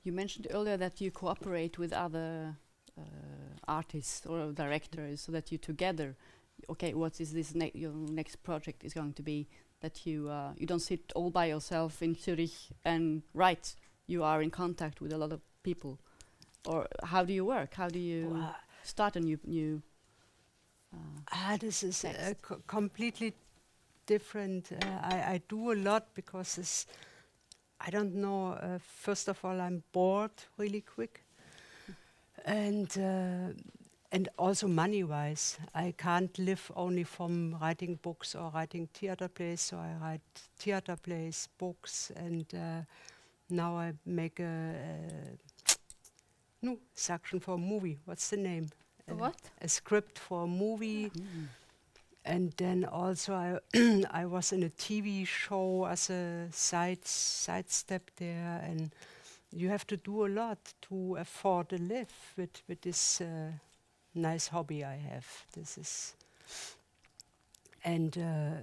[0.02, 2.56] You mentioned earlier that you cooperate with other
[2.98, 3.02] uh,
[3.68, 6.16] artists or directors, so that you together.
[6.70, 9.48] Okay, what is this ne- your next project is going to be?
[9.80, 13.76] That you uh, you don't sit all by yourself in Zurich and write.
[14.06, 15.98] You are in contact with a lot of people,
[16.66, 17.74] or how do you work?
[17.74, 18.54] How do you Wow.
[18.82, 19.82] start a new new?
[20.92, 23.34] Uh, Ah, this is uh, co- completely
[24.06, 24.72] different.
[24.72, 26.86] Uh, I, I do a lot because this,
[27.80, 28.52] I don't know.
[28.52, 31.24] Uh, first of all, I'm bored really quick,
[32.44, 33.52] and uh,
[34.12, 39.62] and also money-wise, I can't live only from writing books or writing theater plays.
[39.62, 40.20] So I write
[40.58, 42.82] theater plays, books, and uh,
[43.48, 45.76] now I make a, a
[46.60, 47.98] no section for a movie.
[48.04, 48.68] What's the name?
[49.08, 51.46] A what a script for a movie, mm.
[52.26, 53.58] and then also I
[54.10, 58.94] I was in a TV show as a side side step there, and
[59.50, 63.52] you have to do a lot to afford to live with with this uh,
[64.14, 65.26] nice hobby I have.
[65.54, 66.14] This is
[67.84, 68.62] and uh,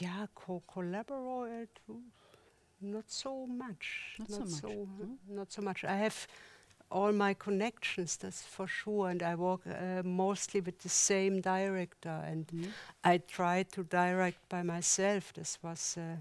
[0.00, 1.78] yeah, co- collaborate.
[2.80, 4.18] Not so much.
[4.18, 5.18] Not so much, So no?
[5.28, 5.84] Not so much.
[5.84, 6.26] I have
[6.90, 9.08] all my connections, that's for sure.
[9.10, 12.74] And I work uh, mostly with the same director, and Mhm.
[13.04, 15.32] I try to direct by myself.
[15.34, 16.18] This was a,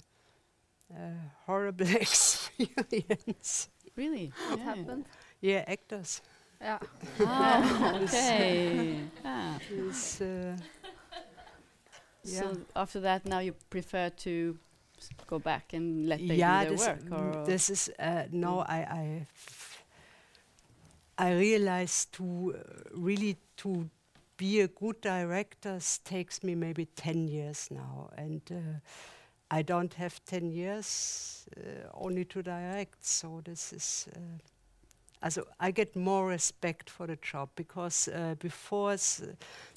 [0.94, 1.14] a
[1.46, 3.70] horrible experience.
[3.96, 4.36] Really?
[4.46, 4.62] What yeah.
[4.62, 5.08] happened?
[5.42, 6.22] yeah, actors.
[6.62, 6.80] Yeah.
[7.26, 8.96] Ah, okay.
[9.26, 9.58] Ah.
[9.70, 10.56] Is, uh,
[12.24, 14.58] So after that, now you prefer to
[15.28, 18.60] go back and let them yeah, do their work, mm, or this is uh, no.
[18.60, 19.26] I
[21.18, 22.62] I I realize to uh,
[22.94, 23.90] really to
[24.38, 28.80] be a good director takes me maybe ten years now, and uh,
[29.50, 33.04] I don't have ten years uh, only to direct.
[33.06, 34.08] So this is.
[35.24, 39.22] Also I get more respect for the job because uh, before, s-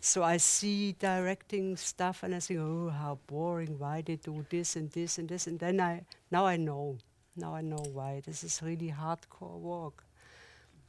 [0.01, 3.79] so I see directing stuff and I think, oh, how boring!
[3.79, 6.97] Why they do this and this and this, and then I now I know,
[7.37, 8.23] now I know why.
[8.25, 10.05] This is really hardcore work,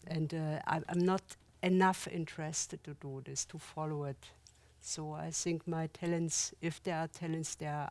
[0.07, 1.21] and uh, I, I'm not
[1.61, 4.29] enough interested to do this to follow it.
[4.81, 7.89] So I think my talents, if there are talents, they are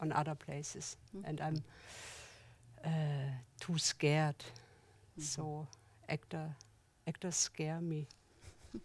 [0.00, 1.28] on other places, Mm.
[1.28, 1.62] and I'm
[2.84, 4.36] uh, too scared.
[5.18, 5.22] Mhm.
[5.22, 5.68] So
[6.08, 6.56] actor
[7.06, 8.08] actors scare me.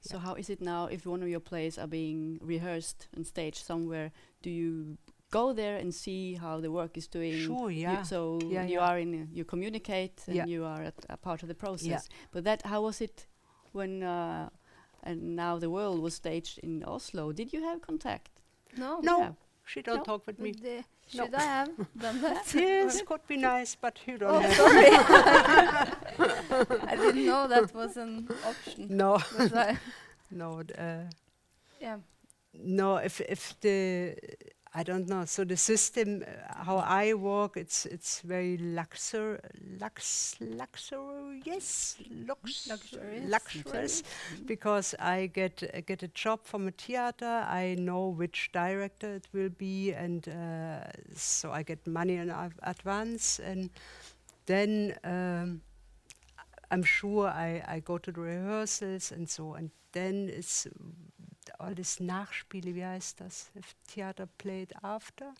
[0.00, 3.64] So how is it now if one of your plays are being rehearsed and staged
[3.64, 4.10] somewhere?
[4.42, 4.96] Do you
[5.30, 7.34] go there and see how the work is doing?
[7.34, 8.02] Sure, You- yeah.
[8.02, 8.88] so Yeah, you yeah.
[8.88, 10.46] are in, a- you communicate and Yeah.
[10.46, 12.08] you are at a part of the process.
[12.30, 13.26] But that, how was it
[13.72, 14.48] when, uh,
[15.02, 17.32] and now the world was staged in Oslo?
[17.32, 18.40] Did you have contact?
[18.76, 19.00] No.
[19.00, 19.32] No, Yeah.
[19.66, 20.04] she don't No.
[20.04, 20.50] talk with me.
[20.52, 20.62] Would
[21.12, 21.24] they- No.
[21.24, 22.46] should I have done that?
[22.54, 24.54] yes, could be nice, but you don't Oh, have.
[24.54, 24.88] sorry.
[26.88, 28.86] I didn't know that was an option.
[28.96, 29.18] No,
[30.30, 31.02] no, uh,
[31.80, 31.96] yeah.
[32.54, 32.96] no.
[32.96, 34.14] If if the
[34.74, 35.24] I don't know.
[35.24, 39.40] So the system, uh, how I work, it's it's very luxur,
[39.80, 43.30] lux, luxurious, lux, Luxurious.
[43.30, 44.02] luxurious,
[44.46, 47.44] because I get uh, get a job from a theater.
[47.48, 52.58] I know which director it will be, and uh, so I get money in av-
[52.62, 53.70] advance, and
[54.46, 55.62] then um,
[56.70, 60.66] I'm sure I, I go to the rehearsals and so, and then it's
[61.58, 63.50] all this Nachspiele, wie heißt das?
[63.86, 65.34] Theater played after,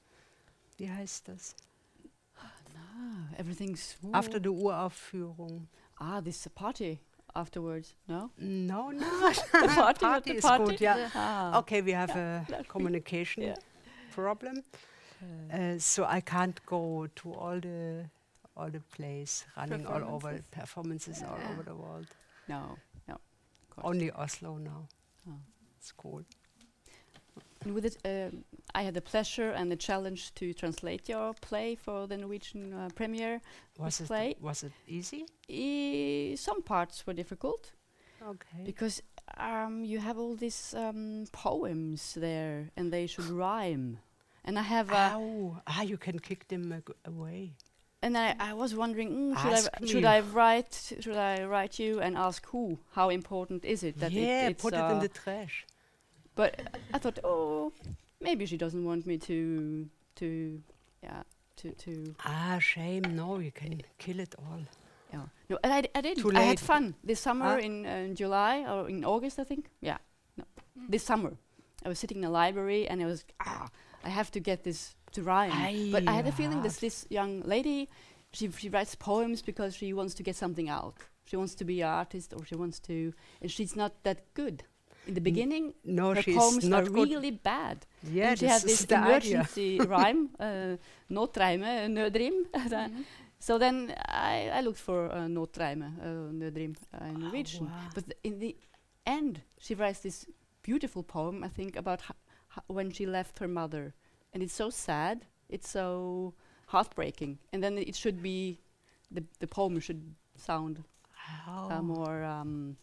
[0.76, 1.54] wie heißt das?
[2.36, 5.68] Ah, everything's After the Uraufführung.
[6.00, 6.98] ah, this a party
[7.34, 7.94] afterwards.
[8.06, 9.00] No, No, no.
[9.52, 10.64] the party, Party the is party.
[10.64, 11.10] good, yeah.
[11.14, 11.58] Ah.
[11.58, 13.56] Okay, we have Yeah, a communication yeah.
[14.12, 14.62] problem.
[15.52, 18.08] Uh, so I can't go to all the
[18.56, 21.18] all the plays running all over Performances.
[21.18, 21.50] performances all Yeah.
[21.52, 22.06] over the world.
[22.48, 22.78] no,
[23.08, 23.18] no.
[23.82, 24.86] Only Oslo now.
[25.28, 25.38] Oh.
[25.78, 26.22] It's cool.
[27.64, 31.74] And with it, um, I had the pleasure and the challenge to translate your play
[31.76, 33.40] for the Norwegian uh, premiere.
[33.78, 34.36] Was it play.
[34.40, 35.26] was it easy?
[35.48, 37.72] E- some parts were difficult
[38.22, 38.62] Okay.
[38.64, 39.02] because
[39.36, 43.98] um, you have all these um, poems there, and they should rhyme.
[44.44, 45.60] And I have, a, Ow.
[45.66, 47.54] Ah, you can kick them ag- away.
[48.02, 50.04] And I, I was wondering, mm, should, I, should.
[50.04, 52.78] I write, should I write you and ask who?
[52.92, 55.66] How important is it that yeah, it, it's put it uh, in the trash.
[56.34, 56.60] But
[56.94, 57.72] I thought, oh,
[58.20, 60.60] maybe she doesn't want me to, to,
[61.02, 61.22] yeah,
[61.56, 63.02] to, to, Ah, shame.
[63.16, 64.60] No, you can kill it all.
[65.12, 65.22] yeah.
[65.50, 66.22] No, and I, d- I didn't.
[66.22, 67.58] Too I had fun this summer Ah.
[67.58, 69.70] in, uh, in July or in August, I think.
[69.80, 69.98] Yeah,
[70.36, 70.44] no,
[70.88, 71.32] this summer.
[71.84, 73.68] I was sitting in the library and I was, ah,
[74.04, 75.90] I have to get this to rhyme.
[75.92, 77.88] but I had a feeling that this young lady,
[78.32, 80.94] she she writes poems because she wants to get something out.
[81.24, 84.62] She wants to be an artist or she wants to, and she's not that good.
[85.06, 87.86] In the beginning, No, her poems not are really bad.
[88.02, 90.76] Yeah, and she is this emergency rhyme, uh,
[91.10, 92.34] nåtreime, nødrim.
[92.54, 93.04] Mhm.
[93.38, 97.66] so then I, I looked for uh, nåtreime, uh, nødrim uh, in Norwegian.
[97.66, 97.90] wow.
[97.94, 98.56] But th- in the
[99.06, 100.26] end, she writes this
[100.62, 102.00] beautiful poem, I think, about
[102.66, 103.94] when she left her mother.
[104.32, 106.34] And it's so sad, it's so
[106.66, 107.38] heartbreaking.
[107.52, 108.58] And then it should be,
[109.10, 110.02] the, the poem should
[110.36, 112.24] sound How, uh, more.
[112.24, 112.76] Um,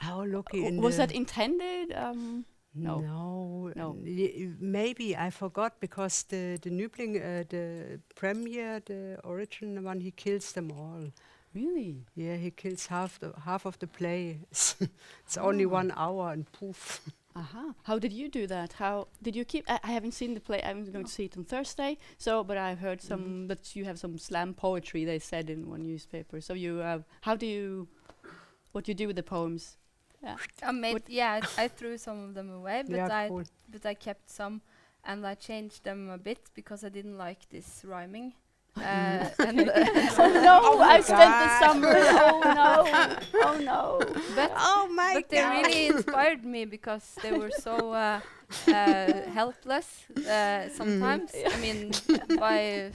[0.00, 0.70] how lucky.
[0.78, 1.92] was that intended?
[1.94, 2.44] Um,
[2.78, 3.00] No.
[3.00, 3.96] No, No.
[4.04, 10.10] y- maybe I forgot because the the Nübling, uh, the premiere, the original one, he
[10.10, 11.10] kills them all.
[11.54, 12.04] really?
[12.14, 14.40] Yeah, he kills half the half of the play.
[14.50, 15.78] it's only Ah.
[15.80, 17.00] one hour and poof.
[17.36, 17.74] Aha.
[17.82, 18.72] How did you do that?
[18.74, 19.64] How did you keep?
[19.68, 20.62] I, I haven't seen the play.
[20.62, 21.98] I'm going to see it on Thursday.
[22.16, 23.48] So, but I've heard some Mhm.
[23.48, 25.04] that you have some slam poetry.
[25.04, 26.40] They said in one newspaper.
[26.40, 27.04] So you have.
[27.20, 27.88] How do you?
[28.72, 29.76] What do you do with the poems?
[30.22, 30.36] Yeah.
[30.62, 33.44] I made What- yeah, I, I threw some of them away, but yeah, I cool.
[33.68, 34.62] but I kept some
[35.04, 38.32] and I changed them a bit because I didn't like this rhyming.
[38.76, 39.70] Uh, and,
[40.18, 40.80] Oh no!
[40.80, 41.94] I spent the summer.
[41.96, 43.16] Oh no!
[43.46, 44.00] Oh no!
[44.34, 48.20] but Oh my but they really inspired me because they were so uh,
[48.68, 51.32] uh, helpless uh, sometimes.
[51.34, 51.92] I mean,
[52.38, 52.92] by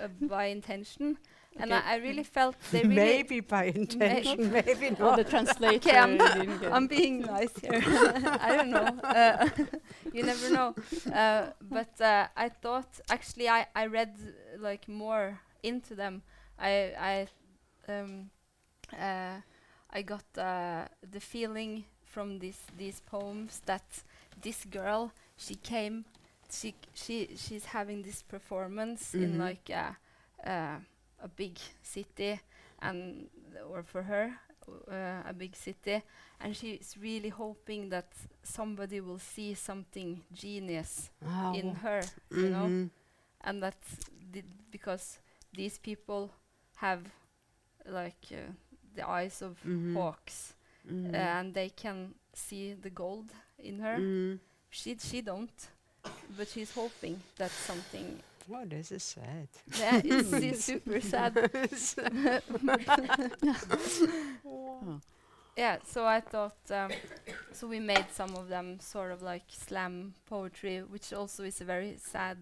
[0.00, 1.18] uh, by intention,
[1.58, 2.94] and I, I really felt they really.
[2.94, 5.16] maybe by intention, maybe Oh, not.
[5.16, 5.76] the translator.
[5.90, 6.20] Okay, I'm,
[6.72, 7.82] I'm being nice here.
[8.40, 8.98] I don't know.
[9.02, 9.48] Uh,
[10.12, 10.74] you never know.
[11.12, 14.16] Uh, but uh, I thought actually I, I read
[14.58, 16.22] like more into them.
[16.58, 17.28] I I
[17.92, 18.30] um,
[18.98, 19.40] uh,
[19.90, 23.84] I got uh, the feeling from these these poems that
[24.42, 26.04] this girl she came
[26.50, 29.38] she she she's having this performance in Mhm.
[29.38, 29.96] like a,
[30.44, 30.78] uh,
[31.22, 32.40] a big city
[32.82, 33.28] and
[33.70, 34.32] or for her
[34.90, 36.02] uh, a big city
[36.40, 38.12] and she's really hoping that
[38.42, 41.10] somebody will see something genius
[41.52, 42.90] in her you know Mhm.
[43.42, 44.00] and that's
[44.32, 45.18] the, because
[45.52, 46.30] these people
[46.76, 47.02] have
[47.86, 48.52] like uh,
[48.94, 49.92] the eyes of Mhm.
[49.94, 50.54] hawks
[50.86, 51.14] Mhm.
[51.14, 54.40] uh, and they can see the gold in her Mhm.
[54.70, 55.68] she she don't
[56.36, 59.48] but she's hoping that something Oh, this is sad.
[59.78, 61.34] yeah it's, it's super sad
[65.56, 66.90] yeah so i thought um,
[67.52, 71.64] so we made some of them sort of like slam poetry which also is a
[71.64, 72.38] very sad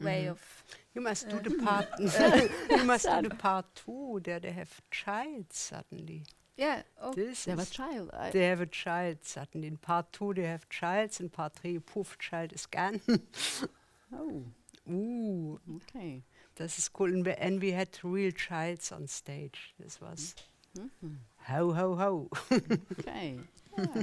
[0.00, 0.30] way Mhm.
[0.30, 0.64] of
[0.94, 1.86] You must do Uh, the part.
[2.70, 4.20] you must do the part two.
[4.24, 6.22] There they have child suddenly.
[6.56, 8.10] yeah oh This They have a child.
[8.12, 9.66] I, They have a child suddenly.
[9.68, 11.20] In part two they have childs.
[11.20, 13.00] In part three, poof, child is gone.
[14.12, 14.42] oh,
[14.90, 16.22] Ooh, okay.
[16.56, 17.06] this is cool.
[17.12, 19.74] And we, and we had real childs on stage.
[19.78, 20.34] This was
[20.76, 21.16] Mhm.
[21.48, 22.28] ho ho ho.
[22.98, 23.38] Okay.
[23.78, 24.02] Yeah.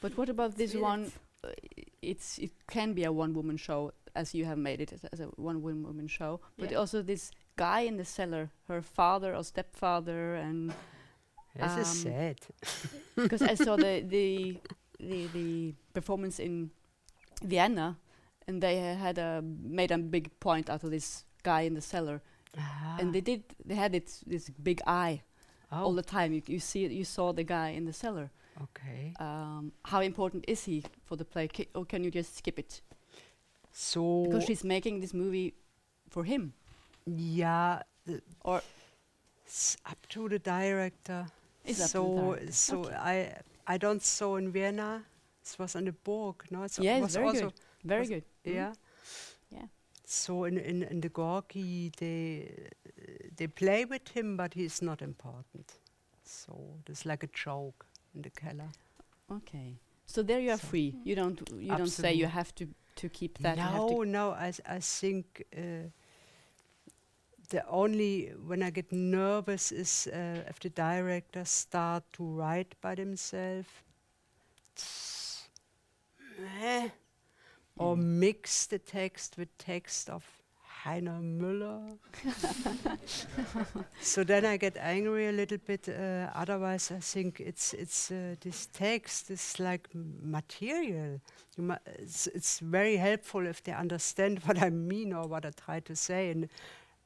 [0.00, 0.82] But what about this Sweet.
[0.82, 1.12] one?
[1.44, 1.48] Uh,
[2.02, 5.20] it's it can be a one woman show as you have made it as, as
[5.20, 6.78] a one woman show, but Yeah.
[6.78, 10.72] also this guy in the cellar, her father or stepfather, and
[11.54, 12.36] This is Um, sad.
[13.16, 14.58] because I saw the, the
[15.00, 16.70] the the performance in
[17.42, 17.96] Vienna,
[18.48, 22.20] and they had a made a big point out of this guy in the cellar,
[22.58, 22.96] Ah.
[23.00, 25.22] and they did they had it this big eye
[25.72, 26.32] oh, all the time.
[26.32, 28.30] You, you see you saw the guy in the cellar.
[28.62, 29.12] okay.
[29.20, 32.80] Um, how important is he for the play, Ca- or can you just skip it?
[33.72, 35.54] So Because she's making this movie
[36.08, 36.52] for him.
[37.06, 37.82] yeah,
[38.44, 38.62] Or-
[39.44, 41.26] it's up to the director.
[41.64, 42.52] It's up to the so director.
[42.52, 42.94] so Okay.
[42.94, 45.04] I I don't saw in Vienna.
[45.42, 46.44] It was on the Burg.
[46.50, 47.52] No, it's was very good.
[47.84, 48.24] Very good.
[48.54, 48.72] Yeah.
[49.50, 49.66] Yeah.
[50.04, 52.68] So in, in, in the Gorky, they
[53.36, 55.72] they play with him, but he's not important.
[56.24, 58.70] So it's like a joke in the keller.
[59.30, 59.78] Okay.
[60.06, 60.94] So there you are So- free.
[61.04, 62.66] You don't you don't say you have to
[62.96, 63.56] to keep that.
[63.56, 64.30] you have no, I no.
[64.30, 65.90] I s- I think uh,
[67.50, 72.94] the only when I get nervous is uh, if the directors start to write by
[72.94, 73.68] themselves.
[77.78, 78.18] Or Mm.
[78.20, 80.24] mix the text with text of
[80.84, 81.98] Heiner Müller.
[84.00, 85.88] so then I get angry a little bit.
[85.88, 89.88] Uh, otherwise, I think it's it's uh, this text is like
[90.22, 91.20] material.
[91.98, 95.96] It's, it's very helpful if they understand what I mean or what I try to
[95.96, 96.48] say, and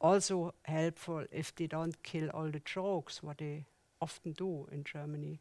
[0.01, 3.64] also helpful if they don't kill all the jokes, what they
[4.01, 5.41] often do in Germany.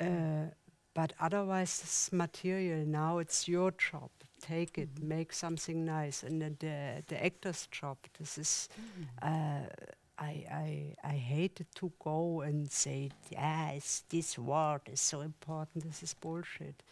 [0.00, 0.46] Uh,
[0.94, 2.84] but otherwise, this material.
[2.86, 4.10] Now it's your job.
[4.40, 5.08] Take it, mm-hmm.
[5.08, 7.98] make something nice, and then the the actor's job.
[8.18, 8.68] This is.
[8.78, 9.28] Mm-hmm.
[9.28, 9.66] Uh,
[10.22, 15.84] I, I I hate to go and say, yeah, it's, this word is so important.
[15.84, 16.82] This is bullshit.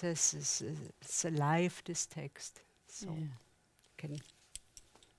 [0.00, 1.82] This is uh, it's alive.
[1.84, 3.26] This text, so Yeah.
[3.98, 4.18] can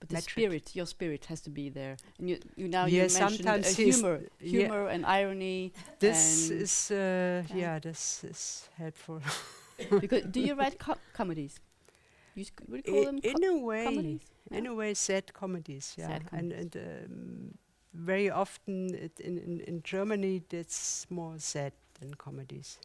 [0.02, 0.24] But the it.
[0.24, 1.95] spirit, your spirit has to be there.
[2.20, 4.49] And you, you now Yeah, you mentioned sometimes uh, humor, yeah.
[4.60, 5.74] humor and irony.
[5.99, 7.56] this And- is uh, yeah.
[7.56, 7.80] yeah.
[7.80, 9.22] this is helpful.
[10.02, 11.60] because do you write co- comedies?
[12.36, 14.22] You would you call I- them in a way, comedies?
[14.52, 17.58] in a way, sad comedies, yeah, Sad and and um,
[17.93, 22.80] very often it, in, in in Germany it's more sad than comedies.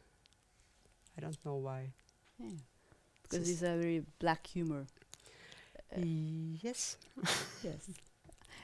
[1.17, 1.93] I don't know why.
[2.39, 2.51] Yeah.
[3.23, 4.87] Because it's a very black humor.
[6.03, 6.97] Yes.
[7.63, 7.89] yes.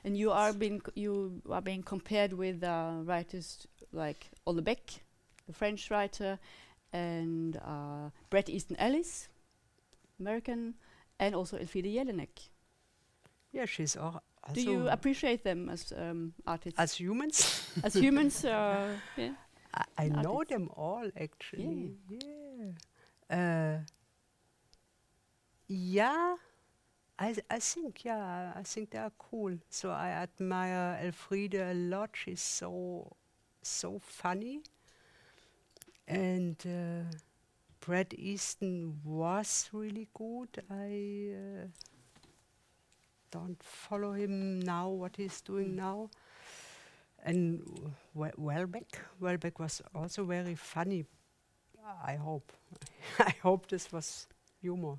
[0.04, 4.98] And you are being you are being compared with uh, writers like Houellebecq,
[5.46, 6.38] the French writer,
[6.92, 9.28] and uh, Bret Easton Ellis,
[10.18, 10.74] American,
[11.18, 12.50] and also Elfriede Jelinek.
[13.52, 16.78] Yeah, she's al- also Do you appreciate them as um, artists?
[16.80, 17.68] as humans.
[17.84, 18.44] as humans?
[18.44, 19.34] Uh, yeah.
[19.74, 20.52] I, I know artists.
[20.52, 21.92] them all actually.
[22.10, 22.66] Yeah.
[23.30, 23.78] Uh,
[25.68, 26.34] yeah.
[27.18, 29.56] I I think yeah, I think they are cool.
[29.70, 32.10] So I admire Elfriede a lot.
[32.14, 33.16] She's so
[33.62, 34.62] so funny.
[36.06, 37.10] And uh,
[37.80, 40.48] Brad Easton was really good.
[40.70, 41.66] I uh,
[43.30, 44.88] don't follow him now.
[44.88, 46.10] What he's doing now.
[47.24, 47.62] And
[48.16, 51.04] Houellebecq, Houellebecq was also very funny.
[52.04, 52.52] I hope.
[53.18, 54.26] I hope this was
[54.62, 54.94] humor.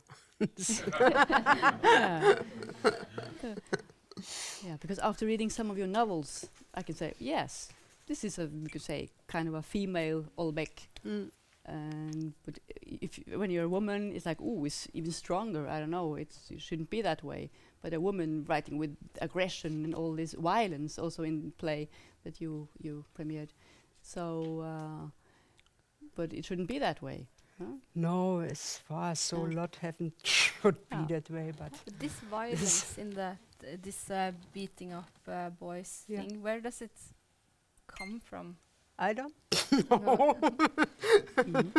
[0.99, 2.35] yeah.
[4.63, 6.45] yeah, because after reading some of your novels,
[6.75, 7.69] I can say yes,
[8.07, 10.87] this is a you could say kind of a female Houellebecq.
[11.05, 11.31] Mm.
[11.65, 15.67] And but if y- when you're a woman, it's like oh, it's even stronger.
[15.67, 16.15] I don't know.
[16.15, 17.49] It's it shouldn't be that way.
[17.81, 21.89] But a woman writing with aggression and all this violence also in play
[22.23, 23.49] that you you premiered.
[24.01, 25.09] So, uh,
[26.15, 27.27] but it shouldn't be that way.
[27.57, 27.77] Huh?
[27.95, 29.49] No, as far as so Yeah.
[29.55, 31.05] lot haven't should be Ah.
[31.05, 36.07] that way, but But this violence in that, uh, this uh, beating up uh, boys
[36.07, 36.21] Yeah.
[36.21, 36.91] thing, where does it
[37.87, 38.57] come from?
[38.97, 39.33] I don't
[39.99, 40.17] No.
[40.35, 40.53] know.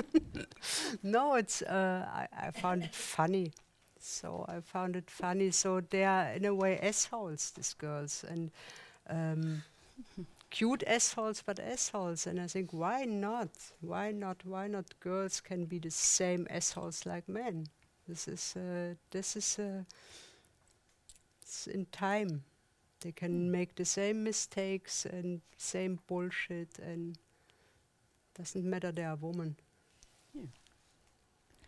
[1.03, 3.53] No, it's uh, I, I found it funny.
[3.99, 5.51] So I found it funny.
[5.51, 8.51] So they are in a way assholes, these girls, and
[9.09, 9.62] um,
[10.55, 12.27] cute assholes, but assholes.
[12.29, 13.51] And I think why not?
[13.81, 14.45] Why not?
[14.45, 15.01] Why not?
[15.01, 17.67] Girls can be the same assholes like men.
[18.07, 19.83] This is uh, this is uh,
[21.43, 22.45] it's in time.
[23.01, 27.19] They can make the same mistakes and same bullshit and
[28.39, 29.57] doesn't matter they are women.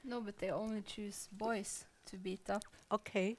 [0.05, 2.62] No, but they only choose boys to beat up.
[2.93, 3.37] Okay.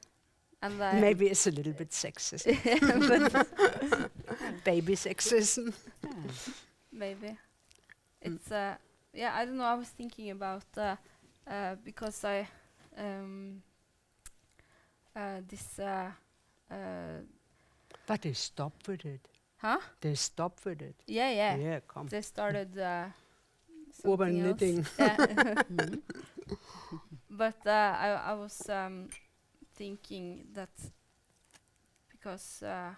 [0.62, 2.46] And uh, Maybe it's a little bit sexist.
[4.64, 5.74] Baby sexism.
[6.04, 6.10] Yeah.
[6.92, 7.38] maybe
[8.26, 8.36] Mm.
[8.36, 8.76] it's uh
[9.14, 10.96] yeah i don't know i was thinking about uh,
[11.48, 12.48] uh because i
[12.98, 13.62] um
[15.16, 16.12] uh this uh
[16.72, 17.22] uh
[18.08, 19.28] But they stopped with it.
[19.58, 20.96] huh They stopped with it.
[21.08, 22.08] yeah yeah, Yeah, come.
[22.10, 23.10] they started uh
[24.06, 24.86] Urban knitting.
[24.98, 25.18] Yeah.
[25.70, 26.02] Mhm.
[27.30, 29.10] but uh, I, I was um,
[29.78, 30.72] thinking that
[32.12, 32.92] because uh,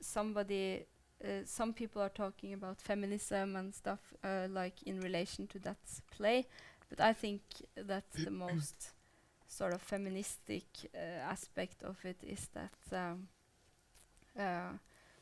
[0.00, 0.86] somebody,
[1.24, 5.78] uh, some people are talking about feminism and stuff uh, like in relation to that
[6.10, 6.46] play,
[6.88, 7.42] but I think
[7.76, 8.92] that the most
[9.48, 10.98] sort of feministic uh,
[11.30, 13.28] aspect of it is that um,
[14.38, 14.72] uh,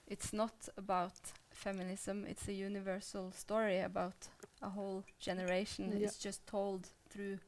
[0.06, 1.14] it's not about
[1.50, 4.28] feminism; it's a universal story about
[4.62, 5.92] a whole generation.
[5.96, 6.08] Yeah.
[6.08, 7.38] It's just told through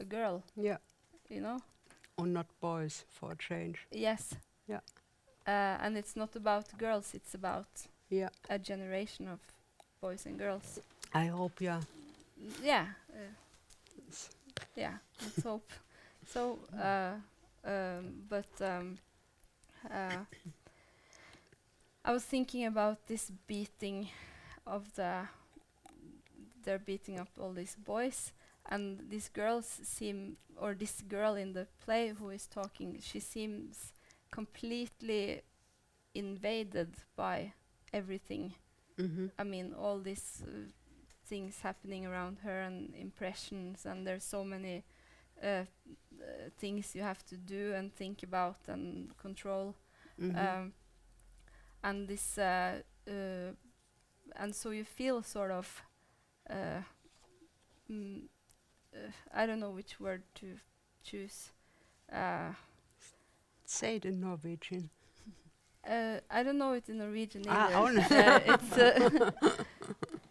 [0.00, 0.78] a girl, Yeah.
[1.28, 1.58] you know?
[2.16, 3.86] Or not boys for a change.
[3.90, 4.34] Yes.
[4.68, 4.80] Yeah.
[5.46, 7.66] Uh, and it's not about girls, it's about
[8.08, 8.28] Yeah.
[8.48, 9.40] a generation of
[10.00, 10.80] boys and girls.
[11.12, 11.80] I hope, yeah.
[12.62, 12.86] Yeah.
[13.12, 13.34] Uh,
[14.76, 15.70] yeah, let's hope.
[16.26, 17.14] So, uh,
[17.64, 18.98] um, but um,
[19.90, 20.24] uh,
[22.04, 24.08] I was thinking about this beating
[24.66, 25.28] of the.
[26.64, 28.32] They're beating up all these boys,
[28.66, 33.92] and these girls seem, or this girl in the play who is talking, she seems
[34.30, 35.42] completely
[36.14, 37.52] invaded by
[37.92, 38.54] everything.
[38.98, 39.26] Mm-hmm.
[39.38, 40.70] I mean, all these uh,
[41.26, 44.84] things happening around her and impressions, and there's so many
[45.42, 45.64] uh, uh,
[46.58, 49.74] things you have to do and think about and control.
[50.20, 50.38] Mm-hmm.
[50.38, 50.72] Um,
[51.82, 53.52] and this, uh, uh,
[54.36, 55.82] and so you feel sort of,
[56.48, 56.82] uh,
[57.90, 58.22] mm,
[59.34, 60.58] I don't know which word to
[61.02, 61.50] choose.
[62.12, 62.52] Uh,
[63.66, 64.90] Say it in Norwegian.
[65.86, 67.76] Uh, I don't know it in Norwegian Ah, either.
[67.76, 67.86] oh,
[68.16, 69.30] uh, it's uh,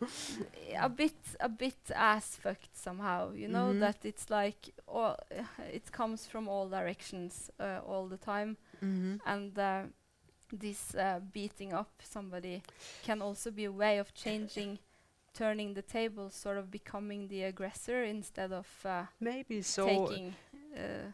[0.80, 3.32] a bit a bit ass fucked somehow.
[3.34, 3.80] You know Mhm.
[3.80, 5.16] that it's like all,
[5.74, 9.16] it comes from all directions uh, all the time, Mm-hmm.
[9.26, 9.84] and uh,
[10.52, 12.64] this uh, beating up somebody
[13.04, 14.80] can also be a way of changing,
[15.34, 19.88] turning the table, sort of becoming the aggressor instead of uh, Maybe so.
[19.88, 20.36] taking.
[20.76, 21.12] Uh,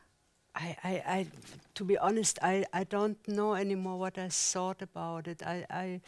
[0.55, 1.27] I, I, I,
[1.75, 5.41] to be honest, I, I don't know anymore what I thought about it.
[5.45, 6.01] I, I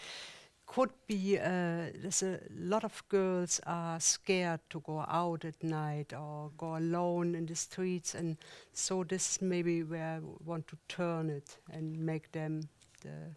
[0.66, 1.38] could be.
[1.38, 6.78] Uh, there's a lot of girls are scared to go out at night or go
[6.78, 8.38] alone in the streets, and
[8.74, 12.70] so this is maybe where I want to turn it and make them
[13.02, 13.36] the.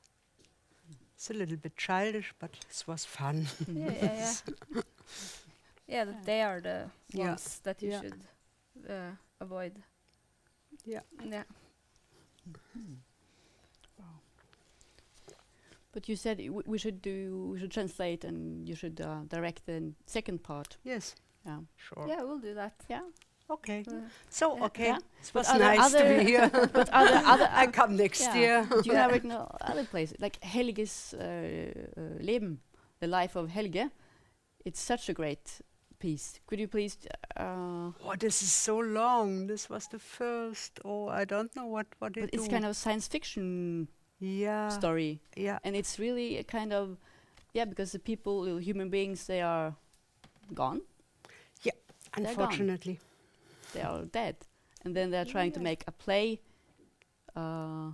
[1.15, 3.47] It's a little bit childish, but it was fun.
[3.73, 4.35] yeah, yeah,
[4.75, 4.83] yeah.
[5.87, 7.29] yeah, that they are the Yeah.
[7.29, 8.01] ones that you Yeah.
[8.01, 8.21] should
[8.91, 9.11] uh,
[9.41, 9.73] avoid.
[10.85, 11.01] Yeah.
[11.25, 11.45] Yeah.
[15.93, 19.65] But you said w- we should do we should translate and you should uh, direct
[19.67, 20.77] the second part.
[20.83, 21.15] Yes,
[21.47, 21.61] Yeah.
[21.77, 22.07] sure.
[22.09, 22.75] Yeah, we'll do that.
[22.89, 23.03] Yeah.
[23.51, 23.85] Okay.
[23.87, 24.65] Uh, So, Yeah.
[24.65, 24.87] okay.
[24.87, 24.99] Yeah.
[25.23, 26.51] It was nice to be here.
[26.73, 28.35] But other other I come next yeah.
[28.41, 28.67] year.
[28.83, 31.25] Do you have it in other places like Helge's uh,
[31.97, 32.61] uh, Leben,
[33.01, 33.91] the life of Helge?
[34.65, 35.61] It's such a great
[35.99, 36.41] piece.
[36.47, 36.97] Could you please?
[37.37, 39.47] Uh, Oh, this is so long.
[39.47, 40.81] This was the first.
[40.85, 43.89] Oh, I don't know what what but it it's kind of science fiction
[44.21, 46.97] yeah story, yeah and it's really a kind of
[47.53, 49.75] yeah because the people, the human beings, they are
[50.55, 50.81] gone.
[51.65, 52.27] gone.
[52.27, 52.99] unfortunately
[53.75, 54.37] They are dead,
[54.85, 56.41] and then they're trying to make a play
[57.37, 57.91] uh,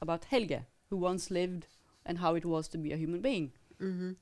[0.00, 1.66] about Helge, who once lived,
[2.06, 3.52] and how it was to be a human being.
[3.78, 4.12] hmm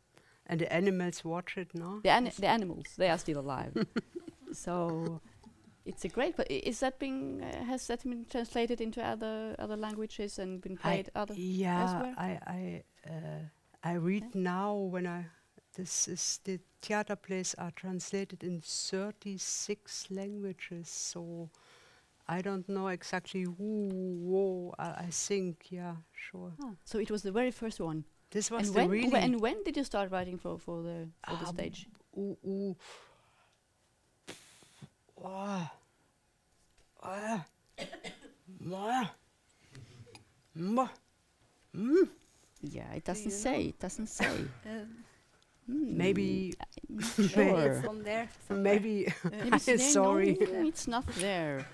[0.51, 2.01] and the animals watch it now?
[2.03, 3.73] The, ani- the animals, they are still alive.
[4.53, 5.21] so
[5.85, 6.37] it's a great.
[6.37, 10.79] But is that being uh, has that been translated into other other languages and been
[10.83, 11.35] I- played other?
[11.37, 12.15] yeah elsewhere?
[12.17, 13.43] I I uh,
[13.85, 15.27] I read now when I
[15.79, 21.51] this is the theater plays are translated in 36 languages so
[22.29, 23.89] I don't know exactly who
[24.31, 28.05] whoa I, I think yeah sure Ah, so it was the very first one.
[28.31, 30.83] this was and the when really wh- and when did you start writing for for
[30.83, 31.87] the for the Um, stage?
[32.17, 32.77] ooh, ooh.
[35.25, 35.71] Oh.
[37.03, 37.45] Ah.
[38.65, 39.09] Mwah.
[40.57, 40.91] Mwah.
[41.75, 42.09] Mm.
[42.63, 43.63] Yeah, it doesn't you say.
[43.63, 43.69] know?
[43.69, 44.37] It doesn't say.
[44.67, 44.85] uh,
[45.69, 46.55] Hmm, Maybe,
[46.89, 48.29] not maybe it's on there.
[48.47, 48.63] somewhere.
[48.63, 50.37] maybe Maybe it's sorry.
[50.41, 51.67] No, it's not there.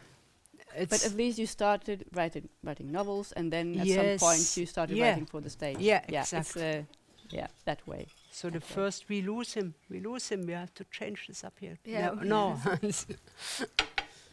[0.76, 4.20] But at least you started writing writing novels, and then at Yes.
[4.20, 5.10] some point you started Yeah.
[5.10, 5.78] writing for the stage.
[5.78, 6.82] Yeah, yeah, it's uh,
[7.30, 8.06] yeah that way.
[8.32, 8.74] so the okay.
[8.74, 9.74] first we lose him.
[9.88, 10.46] We lose him.
[10.46, 11.78] We have to change this up here.
[11.84, 12.60] Yeah, No, no.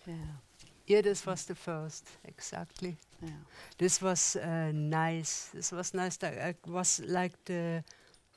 [0.08, 0.16] Yeah,
[0.88, 2.98] yeah, this was the first exactly.
[3.22, 3.30] yeah.
[3.78, 5.50] This was uh, nice.
[5.54, 6.18] This was nice.
[6.18, 7.84] That it was like the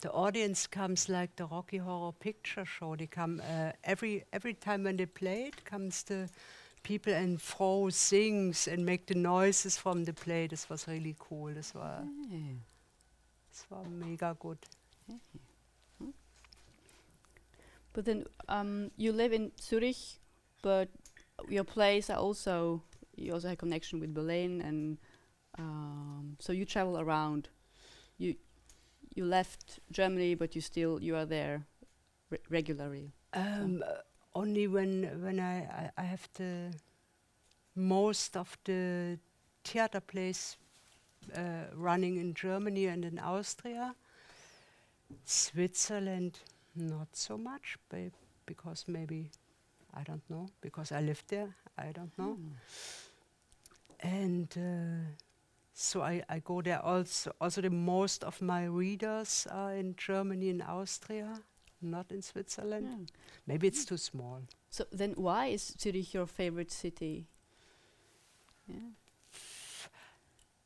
[0.05, 2.95] the audience comes like the Rocky Horror Picture Show.
[2.95, 6.29] They come uh, every every time when they play it comes the
[6.83, 10.45] people and throw things and make the noises from the play.
[10.45, 11.47] This was really cool.
[11.55, 12.05] This was
[13.49, 14.59] this was mega good.
[17.93, 20.19] But then um, you live in Zurich,
[20.61, 20.87] but
[21.49, 22.83] your plays are also
[23.15, 24.97] you also have connection with Berlin, and
[25.57, 27.49] um, so you travel around.
[28.19, 28.35] You
[29.15, 31.65] you left Germany, but you still you are there
[32.29, 33.11] re- regularly.
[33.33, 34.01] Um, uh,
[34.33, 36.71] only when when I, I I have the
[37.75, 39.17] most of the
[39.63, 40.57] theater plays
[41.35, 43.95] uh, running in Germany and in Austria.
[45.25, 46.39] Switzerland,
[46.75, 48.11] not so much, be-
[48.45, 49.29] because maybe
[49.93, 51.55] I don't know because I lived there.
[51.77, 52.49] I don't know, Hmm.
[53.99, 55.11] and uh,
[55.77, 57.33] so I, I go there also.
[57.41, 61.41] Also, the most of my readers are in Germany and Austria,
[61.81, 62.87] not in Switzerland.
[62.89, 63.15] Yeah.
[63.45, 64.41] Maybe it's too small.
[64.69, 67.27] So then, why is Zurich your favorite city?
[68.67, 68.77] Yeah.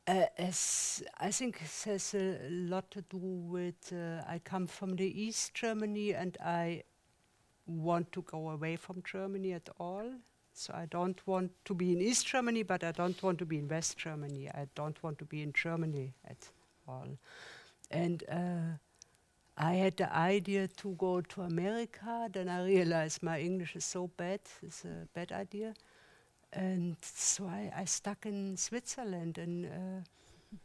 [0.06, 4.94] Uh, as I think it has a lot to do with uh, I come from
[4.94, 6.84] the East Germany and I
[7.66, 10.08] want to go away from Germany at all.
[10.52, 13.58] So I don't want to be in East Germany, but I don't want to be
[13.58, 14.48] in West Germany.
[14.48, 16.48] I don't want to be in Germany at
[16.86, 17.08] all.
[17.90, 18.76] And uh,
[19.56, 22.28] I had the idea to go to America.
[22.32, 24.40] Then I realized my English is so bad.
[24.62, 25.74] It's a bad idea.
[26.52, 30.58] And so I, I stuck in Switzerland, and uh,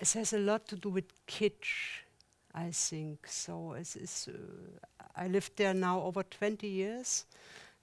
[0.00, 2.02] it has a lot to do with kitsch,
[2.54, 3.26] I think.
[3.26, 4.32] So it's, it's, uh,
[5.14, 7.26] I lived there now over 20 years,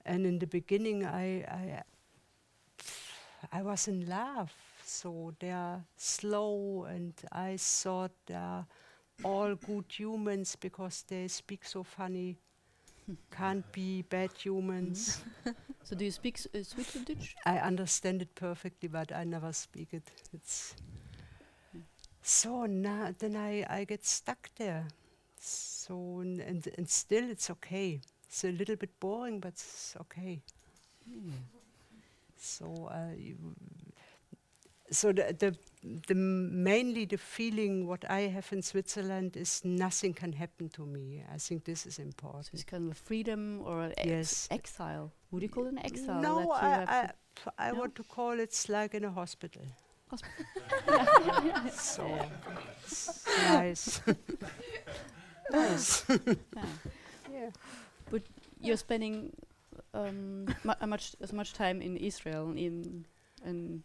[0.06, 1.82] and in the beginning I, I,
[3.52, 4.52] I was in love.
[4.84, 8.64] So they're slow, and I thought they're
[9.22, 12.38] all good humans because they speak so funny.
[13.32, 15.24] Can't be bad humans.
[15.84, 17.34] So do you speak uh, Schweizerdeutsch?
[17.46, 20.10] I understand it perfectly, but I never speak it.
[20.32, 20.76] It's
[22.22, 24.86] so now then I, I get stuck there.
[25.40, 28.00] So n- and and still it's okay.
[28.36, 30.42] It's a little bit boring, but it's okay.
[32.36, 33.56] So uh, you-
[34.90, 35.56] so the, the
[36.06, 41.24] the mainly the feeling what I have in Switzerland is nothing can happen to me.
[41.34, 42.50] I think this is So important.
[42.52, 44.48] it's kind of freedom or ex- Yes.
[44.50, 45.10] exile.
[45.30, 46.20] Would you call it an exile?
[46.20, 46.84] no, I,
[47.58, 47.78] I, I No?
[47.80, 49.62] want to call it like in a hospital.
[50.12, 50.24] Hosp-
[51.72, 52.04] So
[53.48, 54.00] nice.
[55.50, 56.04] nice.
[56.08, 56.34] yeah.
[57.32, 57.50] yeah.
[58.10, 58.22] But
[58.60, 58.68] yeah.
[58.68, 59.32] you're spending
[59.94, 63.04] um, mu- much as much time in Israel in
[63.44, 63.82] in.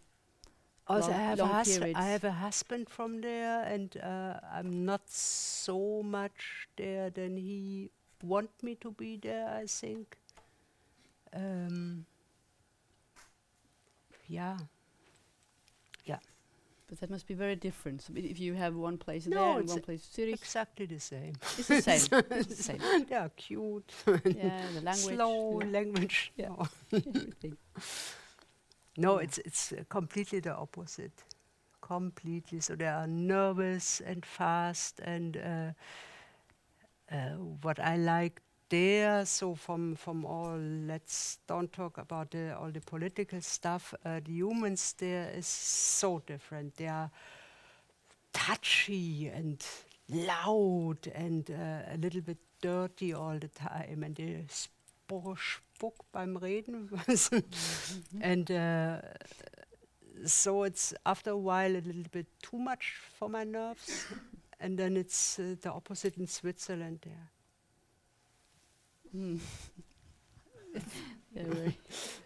[0.88, 2.00] Oh, also, I have, a long periods.
[2.00, 7.92] I have a husband from there, and uh, I'm not so much there than he
[8.24, 9.48] want me to be there.
[9.48, 10.18] I think.
[11.34, 12.06] Um,
[14.28, 14.58] yeah.
[16.92, 18.02] But that must be very different.
[18.02, 21.36] So if you have one place No, there and one place Zurich, Exactly the same.
[21.58, 22.24] it's the same.
[22.32, 23.06] it's the same.
[23.10, 23.94] they are cute.
[24.26, 25.16] Yeah, the language.
[25.16, 26.34] Slow yeah, language.
[26.36, 26.50] Yeah.
[26.50, 27.58] No, everything.
[28.98, 29.24] no Yeah.
[29.24, 31.24] it's it's uh, completely the opposite.
[31.82, 32.60] Completely.
[32.60, 35.72] So they are nervous and fast, and uh,
[37.16, 38.42] uh, what I like
[38.72, 39.26] there.
[39.26, 43.94] So from from all, let's don't talk about the, all the political stuff.
[44.04, 46.78] Uh, the humans there is so different.
[46.78, 47.12] They are
[48.34, 49.64] touchy and
[50.10, 54.72] loud and uh, a little bit dirty all the time, and they sp-
[55.12, 56.90] spuck beim Reden.
[58.22, 59.02] and uh,
[60.26, 64.06] so it's after a while a little bit too much for my nerves.
[64.60, 67.30] and then it's uh, the opposite in Switzerland there.
[71.36, 71.74] Mm.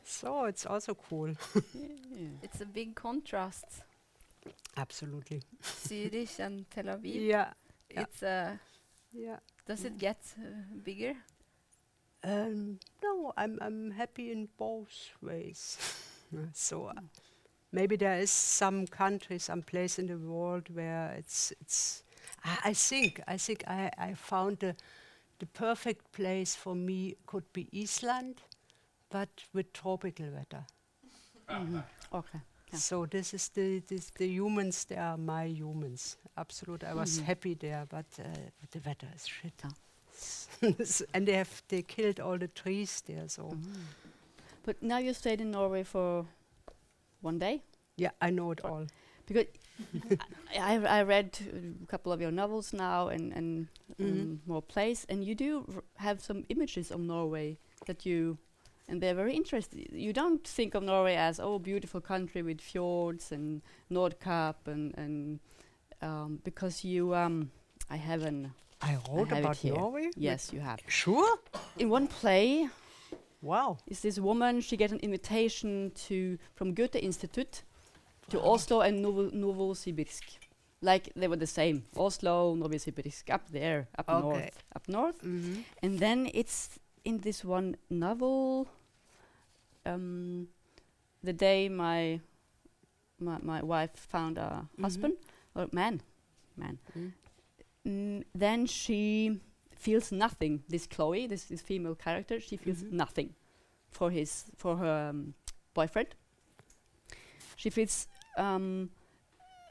[0.04, 1.30] So it's also cool.
[1.74, 2.28] yeah.
[2.42, 3.66] It's a big contrast,
[4.78, 5.42] Absolutely.
[5.88, 7.16] Zurich and Tel Aviv.
[7.28, 7.54] Yeah.
[7.90, 8.02] yeah.
[8.02, 8.58] It's uh,
[9.14, 9.38] Yeah.
[9.68, 11.16] does it get uh, bigger?
[12.24, 15.78] Um, no, I'm I'm happy in both ways.
[16.54, 16.94] so uh,
[17.72, 22.04] maybe there is some country, some place in the world where it's it's.
[22.44, 24.76] I, I think I think I I found the
[25.40, 28.42] the perfect place for me could be Iceland,
[29.10, 30.66] but with tropical weather.
[31.50, 31.84] Mhm.
[32.12, 32.40] Okay.
[32.72, 32.80] Yeah.
[32.80, 34.86] So this is the this, the humans.
[34.86, 36.18] They are my humans.
[36.38, 36.84] Absolute.
[36.84, 37.24] I was Mhm.
[37.26, 38.24] happy there, but, uh,
[38.60, 39.54] but the weather is shit.
[39.64, 39.72] Yeah.
[41.14, 43.28] And they have they killed all the trees there.
[43.30, 43.86] So Mhm.
[44.64, 46.26] But now you stayed in Norway for
[47.22, 47.62] one day
[47.98, 48.88] yeah, I know it all.
[49.28, 49.46] because
[50.57, 51.38] I, I I read
[51.84, 53.67] a couple of your novels now and and
[53.99, 54.21] Mhm.
[54.21, 58.38] um, more plays, and you do r- have some images of Norway that you,
[58.89, 59.86] and they're very interesting.
[59.91, 65.39] You don't think of Norway as oh beautiful country with fjords and Nordkapp and and
[66.01, 67.51] um, because you um
[67.89, 68.51] I have an
[68.82, 69.63] I wrote have about.
[69.63, 70.09] Norway.
[70.17, 71.38] yes you have Sure.
[71.78, 72.69] in one play
[73.41, 73.78] Wow.
[73.88, 77.63] is this woman she get an invitation to from Goethe Institute
[78.30, 80.23] to Oslo and Novo, Novosibirsk.
[80.82, 81.84] Like they were the same.
[81.95, 84.21] Oslo, Novosibirsk, up there, up Okay.
[84.21, 85.21] north, up north.
[85.21, 85.61] Mm-hmm.
[85.82, 88.67] And then it's in this one novel.
[89.86, 90.47] Um,
[91.23, 92.19] the day my
[93.19, 94.82] my my wife found a Mhm.
[94.82, 95.17] husband
[95.55, 96.01] or man,
[96.57, 96.78] man.
[96.97, 97.11] Mm.
[97.86, 99.39] Mm, then she
[99.76, 100.63] feels nothing.
[100.67, 102.91] This Chloe, this this female character, she feels Mhm.
[102.91, 103.36] nothing
[103.91, 105.34] for his for her um,
[105.73, 106.15] boyfriend.
[107.55, 108.07] She feels
[108.38, 108.90] um,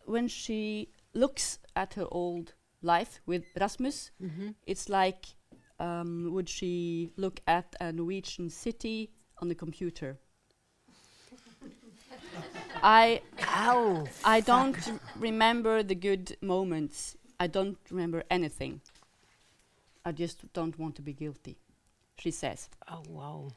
[0.06, 4.10] when she looks at her old life with Rasmus.
[4.22, 4.50] Mm-hmm.
[4.66, 5.26] It's like
[5.80, 9.10] um, would she look at a Norwegian city
[9.40, 10.18] on the computer?
[12.82, 13.22] I
[13.56, 14.06] Ow.
[14.24, 14.76] I don't
[15.18, 17.16] remember the good moments.
[17.40, 18.80] I don't remember anything.
[20.04, 21.56] I just don't want to be guilty,
[22.18, 22.68] she says.
[22.88, 23.48] Oh wow.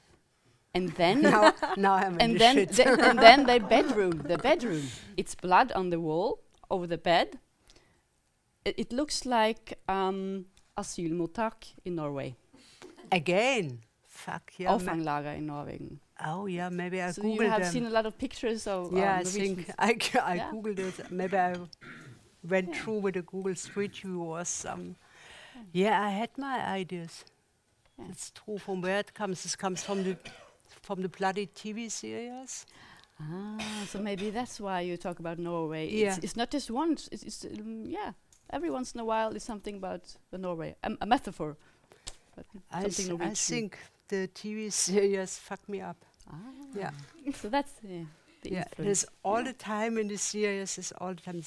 [0.74, 4.84] And then now, now I'm and the then the, and then the bedroom, the bedroom.
[5.16, 6.40] It's blood on the wall
[6.70, 7.40] over the bed.
[8.66, 10.46] It, it looks like um,
[10.78, 12.36] asylmottak in Norway.
[13.12, 13.80] Again.
[14.06, 14.72] Fuck yeah.
[14.72, 15.80] Auffanglager in Norway.
[16.26, 16.70] oh yeah.
[16.70, 17.72] Maybe I So you googled have them.
[17.72, 20.52] seen a lot of pictures of yeah, I think I, g- I Yeah.
[20.52, 21.12] googled it.
[21.12, 21.56] Maybe I
[22.44, 22.82] went Yeah.
[22.84, 24.96] through with a Google Street View or some.
[25.72, 27.26] Yeah, I had my ideas.
[27.98, 28.06] Yeah.
[28.10, 28.58] It's true.
[28.58, 29.44] From where it comes?
[29.44, 30.18] This comes from the
[30.88, 32.66] from the bloody TV series.
[33.20, 35.90] Ah, so maybe that's why you talk about Norway.
[35.90, 36.08] Yeah.
[36.08, 37.10] It's, it's not just once.
[37.12, 38.12] It's, it's um, yeah.
[38.50, 40.76] Every once in a while, is something about the Norway.
[40.84, 41.58] Um, a metaphor.
[42.36, 43.78] But I, I think
[44.08, 45.98] the TV series fucked me up.
[46.32, 46.36] Ah.
[46.74, 46.92] Yeah.
[47.34, 48.06] So that's yeah,
[48.44, 49.52] the Yeah, there's all Yeah.
[49.52, 50.76] the time in the series.
[50.76, 51.42] There's all the time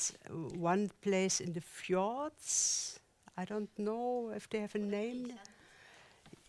[0.60, 3.00] one place in the fjords.
[3.38, 5.32] I don't know if they have a name.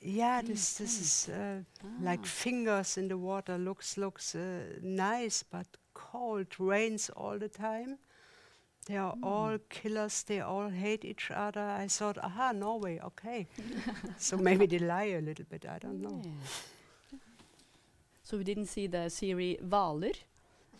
[0.03, 1.63] Yeah, this this is uh,
[2.01, 2.25] like Ah.
[2.25, 3.57] fingers in the water.
[3.57, 6.47] Looks looks uh, nice, but cold.
[6.59, 7.97] Rains all the time.
[8.87, 10.23] They are all killers.
[10.23, 11.61] They all hate each other.
[11.83, 13.47] I thought, aha, Norway, okay.
[14.17, 15.65] so maybe they lie a little bit.
[15.65, 16.21] I don't know.
[16.25, 17.19] Yeah.
[18.23, 20.13] So we didn't see the Siri Valer.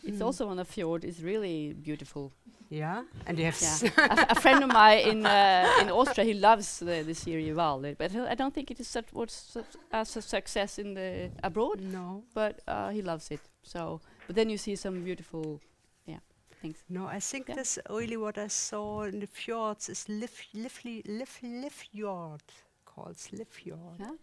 [0.04, 0.26] It's Mm.
[0.26, 1.04] also on a fjord.
[1.06, 2.32] It's really beautiful.
[2.74, 4.26] Yeah, and they have Yeah.
[4.30, 8.16] a, friend of mine in uh, in Austria, he loves the, the series Valer, but
[8.16, 11.82] I don't think it is such was such as a success in the abroad.
[11.82, 12.24] no.
[12.34, 13.42] But uh, he loves it.
[13.64, 15.60] So, but then you see some beautiful,
[16.06, 16.20] yeah,
[16.62, 16.78] things.
[16.88, 17.56] No, I think Yeah.
[17.58, 22.42] that's really what I saw in the fjords is Liv, Lively, Liv, Livfjord,
[22.86, 24.00] called Livfjord.
[24.00, 24.16] Yeah?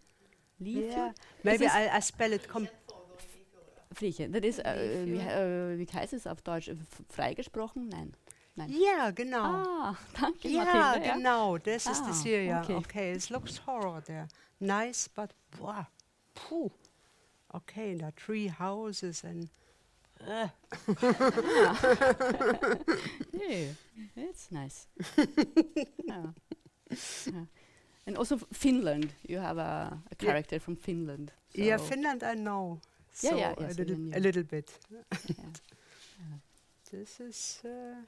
[0.59, 1.11] Leaf Yeah,
[1.43, 2.47] maybe I, I spell it.
[2.47, 2.67] Com-
[3.93, 6.71] Frieche, das ist, äh, wie, äh, wie heißt es auf Deutsch?
[7.09, 7.89] Freigesprochen?
[7.89, 8.13] Nein.
[8.59, 8.69] Nein.
[8.71, 9.43] Yeah, genau.
[9.43, 11.05] Ah, danke, yeah, Mathilde.
[11.05, 11.13] Ja.
[11.15, 11.57] genau.
[11.57, 12.43] This is Ah, this here.
[12.43, 12.61] Yeah.
[12.63, 12.75] okay.
[12.75, 13.11] Okay.
[13.11, 14.27] It looks horror there.
[14.59, 15.85] Nice, but wow,
[16.35, 16.69] phew.
[17.55, 19.49] Okay, and there are three houses and.
[23.33, 23.73] Yeah,
[24.15, 24.87] it's nice.
[26.05, 26.33] yeah.
[27.25, 27.45] Yeah.
[28.05, 29.13] And also Finland.
[29.27, 30.27] You have a, a Yeah.
[30.31, 31.31] character from Finland.
[31.53, 32.79] yeah, Finland I know.
[33.23, 34.79] Yeah, so yeah, a yes, little, a little bit.
[34.91, 36.39] yeah.
[36.91, 38.03] This is uh,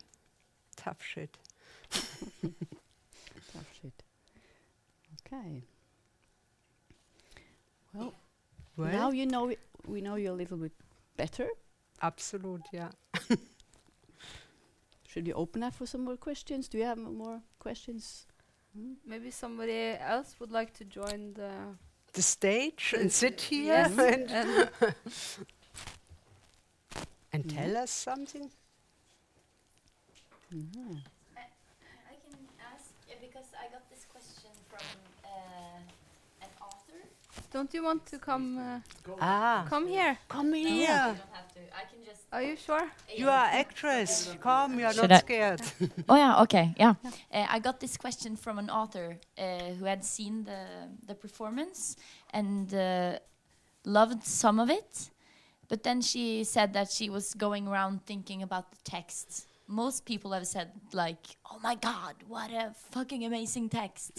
[0.76, 1.38] tough shit.
[3.54, 4.04] Tough shit.
[5.26, 5.64] Okay.
[7.94, 8.14] Well,
[8.78, 9.54] Well, now you know
[9.86, 10.72] we know you a little bit
[11.18, 11.48] better.
[12.02, 12.90] absolute, yeah.
[15.08, 16.70] Should we open up for some more questions?
[16.70, 18.26] Do you have more questions?
[18.74, 18.94] Hmm?
[19.06, 21.52] Maybe somebody else would like to join the.
[22.14, 24.70] The stage and sit here Yes, and, and
[27.34, 28.50] and tell us something.
[30.54, 31.00] Mhm.
[31.38, 32.38] I can
[32.74, 34.86] ask uh, because I got this question from
[35.24, 35.80] uh,
[36.42, 37.00] an author.
[37.54, 38.58] don't you want to come?
[38.58, 38.80] Uh,
[39.22, 40.18] Ah, come here.
[40.28, 40.88] come You here.
[40.88, 41.60] don't have to.
[41.76, 42.22] I can just.
[42.34, 42.90] Are you sure?
[43.16, 44.36] You are actress.
[44.42, 45.62] Come, you are Should not I- scared.
[46.10, 46.96] Oh yeah, okay, yeah.
[47.34, 50.62] Uh, I got this question from an author uh, who had seen the
[51.08, 51.96] the performance
[52.34, 53.20] and uh,
[53.86, 55.12] loved some of it,
[55.70, 59.48] but then she said that she was going around thinking about the text.
[59.68, 64.12] Most people have said like, "Oh my God, what a fucking amazing text,"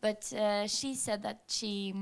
[0.00, 1.94] but uh, she said that she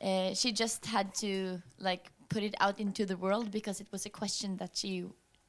[0.00, 4.06] uh, she just had to like put it out into the world because it was
[4.06, 5.04] a question that she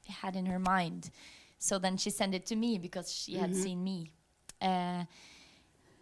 [0.07, 1.09] had in her mind.
[1.59, 4.11] So then she sent it to me because she had seen me.
[4.61, 5.05] Uh,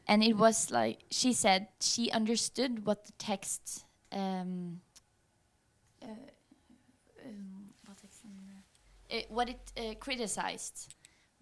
[0.07, 4.81] and it was like she said she understood what the text um,
[6.01, 6.07] uh,
[7.25, 8.61] um, what it's in, uh,
[9.13, 10.93] it, what it uh, criticized,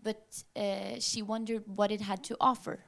[0.03, 2.79] but uh, she wondered what it had to offer.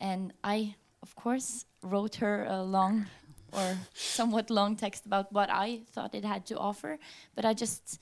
[0.00, 3.06] And I, of course, wrote her a long
[3.52, 6.98] or somewhat long text about what I thought it had to offer.
[7.34, 7.98] But I just,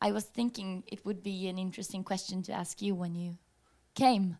[0.00, 3.36] I was thinking it would be an interesting question to ask you when you
[3.94, 4.36] came.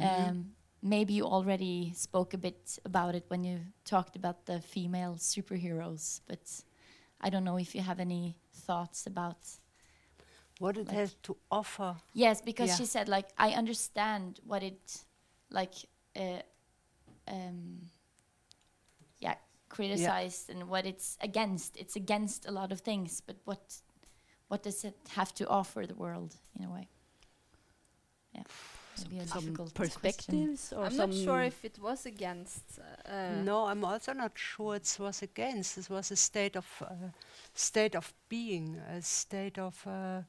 [0.00, 0.52] Um,
[0.82, 6.20] maybe you already spoke a bit about it when you talked about the female superheroes,
[6.26, 6.40] but
[7.20, 8.36] I don't know if you have any
[8.66, 9.36] thoughts about.
[10.58, 11.96] What it Like- has to offer.
[12.14, 12.76] Yes, because Yeah.
[12.76, 15.04] she said like I understand what it
[15.50, 15.74] like
[16.16, 16.42] uh,
[17.26, 17.90] um
[19.20, 19.36] yeah
[19.68, 21.76] criticized and what it's against.
[21.76, 23.82] It's against a lot of things, but what
[24.48, 26.88] what does it have to offer the world in a way?
[28.34, 28.44] Yeah,
[28.98, 30.00] maybe a Some difficult question.
[30.02, 32.64] perspectives or I'm some not sure if it was against.
[33.06, 35.78] Uh, no, I'm also not sure it was against.
[35.78, 37.10] It was a state of uh,
[37.54, 39.86] state of being, a state of.
[39.86, 40.22] Uh,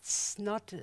[0.00, 0.72] it's not.
[0.72, 0.78] Uh,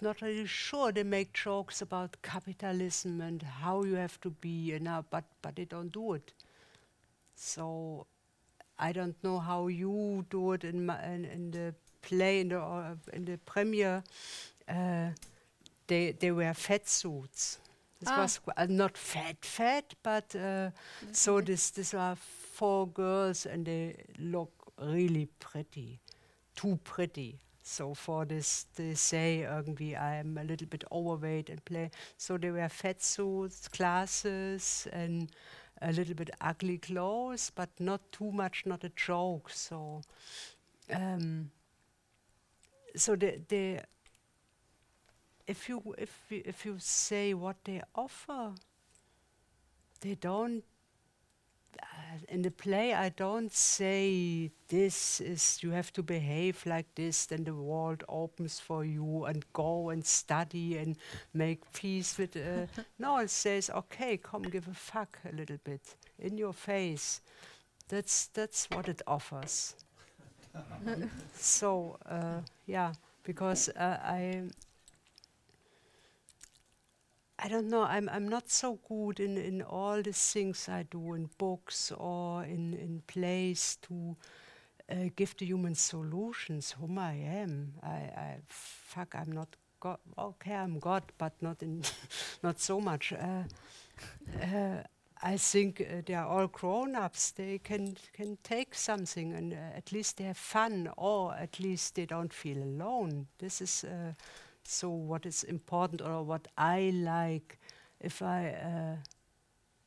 [0.00, 0.90] not really sure.
[0.90, 5.54] They make jokes about capitalism and how you have to be, and uh, but but
[5.56, 6.32] they don't do it.
[7.36, 8.06] So,
[8.78, 12.58] I don't know how you do it in ma- in, in the play in the
[12.58, 14.02] or in the premiere.
[14.72, 15.10] Uh,
[15.86, 17.58] they they wear fat suits.
[18.00, 18.22] This Ah.
[18.22, 20.70] was uh, not fat, fat, but uh,
[21.12, 26.00] so this these are four girls and they look really pretty,
[26.56, 27.38] too pretty.
[27.62, 31.90] So for this, they say irgendwie I'm a little bit overweight and play.
[32.16, 35.30] So they wear fat suits, glasses, and
[35.80, 39.50] a little bit ugly clothes, but not too much, not a joke.
[39.50, 40.02] So,
[40.92, 41.50] um,
[42.96, 43.80] so they they
[45.46, 48.52] if you if you, if you say what they offer,
[50.00, 50.64] they don't.
[51.82, 57.26] Uh, in the play, I don't say this is you have to behave like this,
[57.26, 60.96] then the world opens for you and go and study and
[61.32, 62.36] make peace with.
[62.36, 62.66] Uh,
[62.98, 67.22] no, it says okay, come give a fuck a little bit in your face.
[67.88, 69.74] That's that's what it offers.
[71.34, 72.92] so uh, yeah,
[73.24, 74.42] because uh, I
[77.44, 77.82] I don't know.
[77.82, 82.44] I'm I'm not so good in, in all the things I do in books or
[82.44, 84.16] in in plays to
[84.88, 86.76] uh, give the human solutions.
[86.78, 87.72] Whom I am.
[87.82, 89.16] I, I fuck.
[89.16, 89.98] I'm not God.
[90.16, 91.82] Okay, I'm God, but not in
[92.44, 93.12] not so much.
[93.12, 93.42] Uh,
[94.40, 94.82] uh,
[95.24, 97.32] I think uh, they are all grown-ups.
[97.32, 101.96] They can can take something, and uh, at least they have fun, or at least
[101.96, 103.26] they don't feel alone.
[103.38, 104.12] This is uh,
[104.64, 107.58] so what is important, or what I like.
[108.00, 108.96] If I uh,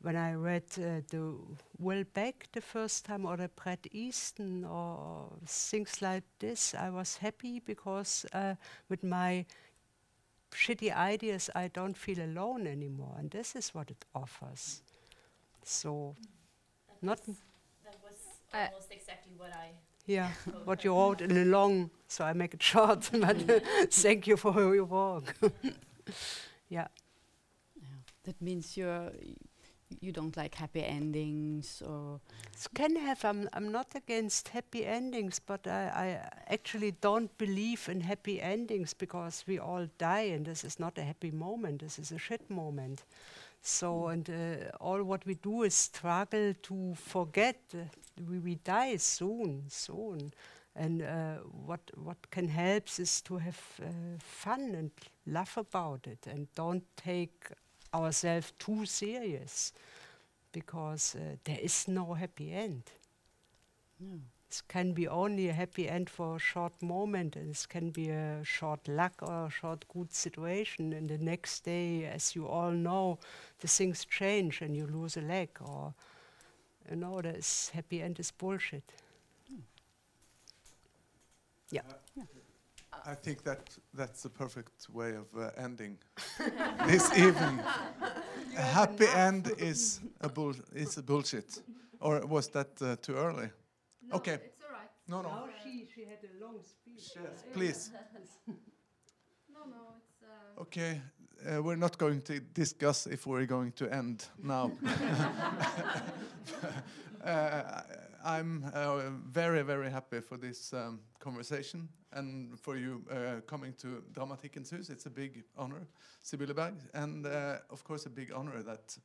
[0.02, 1.36] when I read uh, the
[1.80, 7.18] Will Beck the first time, or the Bret Easton, or things like this, I was
[7.18, 8.56] happy because uh,
[8.90, 9.46] with my
[10.52, 14.82] shitty ideas, I don't feel alone anymore, and this is what it offers.
[15.64, 16.16] So,
[17.02, 18.16] not That was
[18.54, 19.72] I- almost exactly what I.
[20.06, 20.30] yeah,
[20.64, 23.10] what you wrote in a long, so I make it short.
[23.14, 25.36] but uh, thank you for your work.
[26.70, 26.88] yeah.
[27.76, 27.88] Yeah.
[28.24, 29.12] That means you're
[30.02, 32.20] you don't like happy endings or
[32.54, 33.24] It can have.
[33.24, 38.94] I'm, I'm not against happy endings, but I, I actually don't believe in happy endings
[38.94, 41.82] because we all die, and this is not a happy moment.
[41.82, 43.04] This is a shit moment.
[43.68, 47.58] So, and uh, all what we do is struggle to forget.
[47.74, 47.80] Uh,
[48.30, 50.32] we, we die soon, soon.
[50.76, 53.86] And uh, what what can help is to have uh,
[54.20, 54.92] fun and
[55.26, 57.48] laugh about it, and don't take
[57.94, 59.74] ourselves too serious
[60.52, 62.84] because uh, there is no happy end.
[64.56, 68.10] It can be only a happy end for a short moment, and it can be
[68.10, 70.94] a short luck or a short good situation.
[70.94, 73.20] And the next day, as you all know,
[73.60, 75.94] the things change and you lose a leg, or
[76.90, 78.84] you know, this happy end is bullshit.
[81.72, 81.82] Yeah.
[83.06, 83.60] I think that
[83.94, 85.98] that's the perfect way of uh, ending
[86.88, 87.60] this evening.
[88.58, 91.62] A happy end is a bull is a bullshit,
[92.00, 93.50] or was that uh, too early?
[94.14, 94.40] Okay.
[94.46, 94.90] It's all right.
[95.08, 95.50] No, no.
[95.64, 97.12] she, she had a long speech.
[97.16, 97.92] Yes, please.
[99.54, 100.22] No, no, it's.
[100.22, 101.02] Uh, Okay,
[101.50, 104.72] uh, we're not going to discuss if we're going to end now.
[107.24, 107.82] uh,
[108.26, 114.04] I'm uh, very, very happy for this um, conversation and for you uh, coming to
[114.14, 114.90] Dramatikkens Hus.
[114.90, 115.88] It's a big honor,
[116.24, 118.98] Sibylle Berg, and uh, of course a big honor that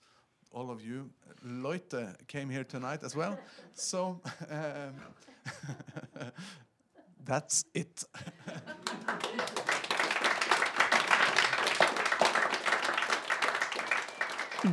[0.52, 1.10] all of you,
[1.42, 3.38] Leute, came here tonight as well.
[3.74, 4.20] So
[4.50, 4.94] um,
[7.24, 8.04] that's it.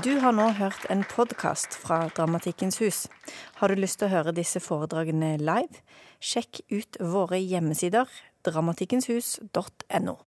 [0.04, 3.08] Du har nå hørt en podkast fra Dramatikkens hus.
[3.56, 5.80] Har du lyst til å høre disse foredragene live?
[6.20, 8.12] Sjekk ut våre hjemmesider
[8.44, 10.27] dramatikkenshus.no.